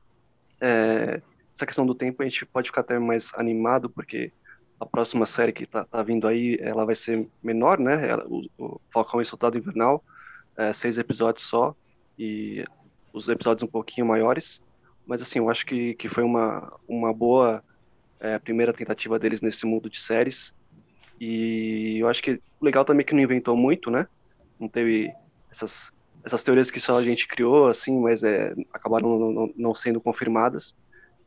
[0.61, 1.21] é,
[1.55, 4.31] essa questão do tempo a gente pode ficar até mais animado, porque
[4.79, 8.07] a próxima série que tá, tá vindo aí, ela vai ser menor, né?
[8.07, 10.03] Ela, o, o Falcão e Soldado Invernal,
[10.57, 11.75] é, seis episódios só,
[12.17, 12.65] e
[13.13, 14.61] os episódios um pouquinho maiores.
[15.05, 17.63] Mas assim, eu acho que, que foi uma, uma boa
[18.19, 20.53] é, primeira tentativa deles nesse mundo de séries.
[21.19, 24.07] E eu acho que legal também é que não inventou muito, né?
[24.59, 25.11] Não teve
[25.49, 25.91] essas,
[26.23, 30.75] essas teorias que só a gente criou, assim, mas é, acabaram não, não, sendo confirmadas.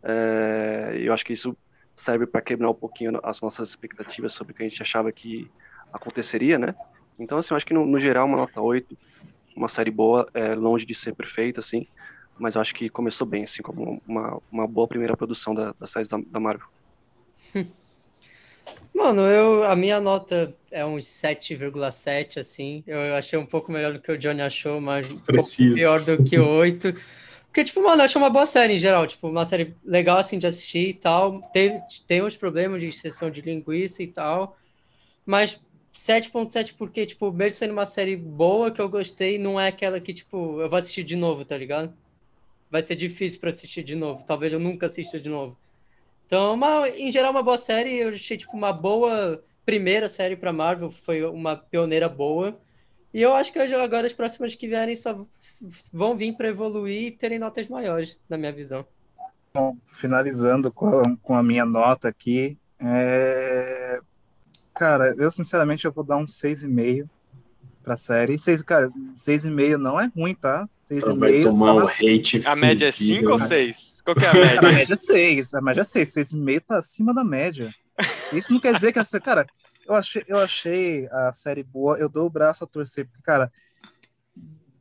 [0.03, 1.57] É, eu acho que isso
[1.97, 5.51] serve para quebrar um pouquinho as nossas expectativas sobre o que a gente achava que
[5.93, 6.75] aconteceria, né?
[7.23, 8.97] Então, assim, eu acho que no, no geral, uma nota 8,
[9.57, 11.87] uma série boa, é, longe de ser perfeita, assim,
[12.39, 15.87] mas eu acho que começou bem, assim, como uma, uma boa primeira produção da, da
[15.87, 16.67] série da, da Marvel.
[18.95, 22.85] Mano, eu, a minha nota é uns 7,7, assim.
[22.87, 25.77] Eu achei um pouco melhor do que o Johnny achou, mas um Preciso.
[25.77, 26.95] pior do que 8.
[27.47, 29.07] Porque, tipo, mano, eu achei uma boa série em geral.
[29.07, 31.41] Tipo, uma série legal, assim, de assistir e tal.
[31.53, 34.57] Tem, tem uns problemas de exceção de linguiça e tal.
[35.25, 35.61] Mas
[35.95, 40.15] 7.7 porque, tipo, mesmo sendo uma série boa que eu gostei, não é aquela que,
[40.15, 41.95] tipo, eu vou assistir de novo, tá ligado?
[42.73, 44.25] vai ser difícil para assistir de novo.
[44.27, 45.59] Talvez eu nunca assista de novo.
[46.27, 47.99] Então, uma, em geral, uma boa série.
[47.99, 50.91] Eu achei tipo uma boa primeira série para Marvel.
[50.91, 52.59] Foi uma pioneira boa.
[53.13, 55.27] E eu acho que agora as próximas que vierem só
[55.93, 58.87] vão vir para evoluir e terem notas maiores, na minha visão.
[59.53, 63.82] Bom, finalizando com a, minha nota aqui, é...
[64.83, 67.09] cara, eu sinceramente eu vou dar um 6,5
[67.85, 68.37] pra série.
[68.37, 70.69] Seis, cara, 6,5 não é ruim, tá?
[70.91, 71.19] 6,5.
[71.21, 72.43] Vai tomar tá o hate.
[72.45, 74.03] A média é 5 ou 6?
[74.03, 74.59] Qual que é a média?
[74.59, 75.55] a média é 6.
[75.55, 76.15] A média é 6.
[76.15, 77.73] 6,5 tá acima da média.
[78.33, 79.21] Isso não quer dizer que essa.
[79.21, 79.47] Cara,
[79.87, 81.97] eu achei, eu achei a série boa.
[81.97, 83.53] Eu dou o braço a torcer, porque, cara,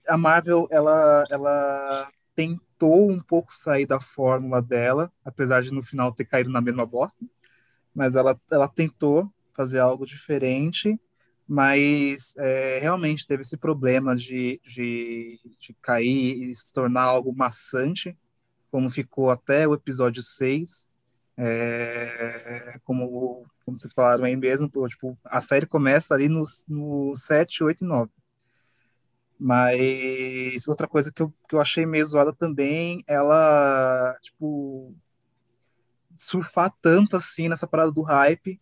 [0.08, 6.12] a Marvel, ela, ela tentou um pouco sair da fórmula dela, apesar de no final
[6.12, 7.24] ter caído na mesma bosta.
[7.94, 9.32] Mas ela, ela tentou
[9.62, 11.00] fazer algo diferente
[11.54, 18.18] mas é, realmente teve esse problema de, de, de, cair e se tornar algo maçante,
[18.72, 20.88] como ficou até o episódio 6.
[21.36, 27.66] É, como, como vocês falaram aí mesmo, tipo, a série começa ali no, no 7,
[27.66, 28.10] 8 e 9.
[29.38, 34.96] Mas outra coisa que eu, que eu achei meio zoada também, ela, tipo,
[36.18, 38.58] surfar tanto assim nessa parada do hype,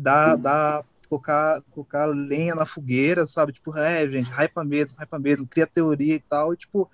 [0.00, 3.52] dá, dá colocar, colocar lenha na fogueira, sabe?
[3.52, 6.88] Tipo, é, gente, hypa mesmo, hypa mesmo, cria teoria e tal, e tipo,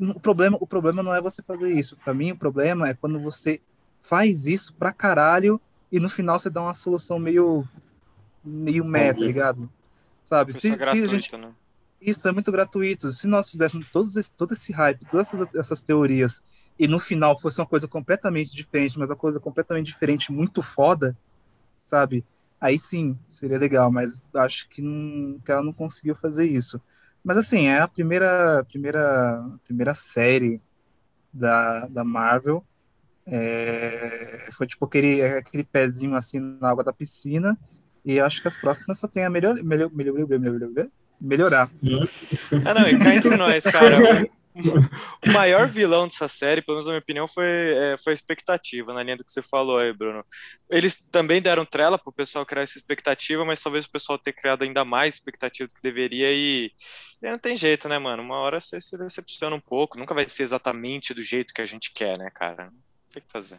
[0.00, 1.96] o problema, o problema não é você fazer isso.
[1.96, 3.60] Para mim, o problema é quando você
[4.02, 5.60] faz isso pra caralho
[5.90, 7.66] e no final você dá uma solução meio
[8.44, 9.70] meio meta, tá ligado?
[10.24, 10.52] Sabe?
[10.52, 11.36] Se, é gratuito, se a gente...
[11.36, 11.52] Né?
[12.00, 13.10] Isso é muito gratuito.
[13.12, 16.42] Se nós fizéssemos todos esse, todo esse hype, todas essas, essas teorias
[16.78, 21.16] e no final fosse uma coisa completamente diferente, mas uma coisa completamente diferente, muito foda,
[21.94, 22.24] sabe?
[22.60, 26.80] Aí sim, seria legal, mas acho que, não, que ela não conseguiu fazer isso.
[27.22, 30.60] Mas assim, é a primeira, primeira, primeira série
[31.32, 32.64] da, da Marvel.
[33.26, 37.56] É, foi tipo aquele, aquele pezinho assim na água da piscina.
[38.04, 40.88] E acho que as próximas só tem a melhor, melhor, melhor, melhor,
[41.20, 41.70] melhorar.
[42.64, 43.96] Ah, não, e cá entre nós, cara.
[44.54, 48.94] o maior vilão dessa série, pelo menos na minha opinião, foi, é, foi a expectativa,
[48.94, 50.24] na linha do que você falou aí, Bruno.
[50.70, 54.34] Eles também deram trela para o pessoal criar essa expectativa, mas talvez o pessoal tenha
[54.34, 56.70] criado ainda mais expectativa do que deveria e,
[57.20, 58.22] e não tem jeito, né, mano?
[58.22, 61.66] Uma hora você se decepciona um pouco, nunca vai ser exatamente do jeito que a
[61.66, 62.70] gente quer, né, cara?
[63.12, 63.58] Tem que fazer.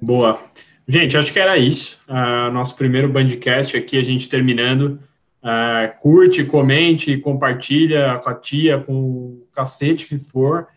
[0.00, 0.42] Boa.
[0.86, 2.02] Gente, acho que era isso.
[2.08, 5.02] Uh, nosso primeiro Bandcast aqui, a gente terminando.
[5.44, 10.68] Uh, curte, comente, compartilha com a tia, com o cacete que for.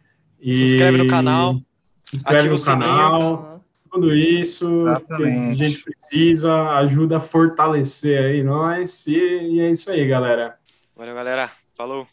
[0.42, 1.62] E se inscreve no canal.
[2.06, 3.64] Se inscreve no canal.
[3.90, 5.58] Tudo isso Exatamente.
[5.58, 9.08] que a gente precisa, ajuda a fortalecer aí nós.
[9.08, 10.58] E, e é isso aí, galera.
[10.96, 11.50] Valeu, galera.
[11.74, 12.06] Falou.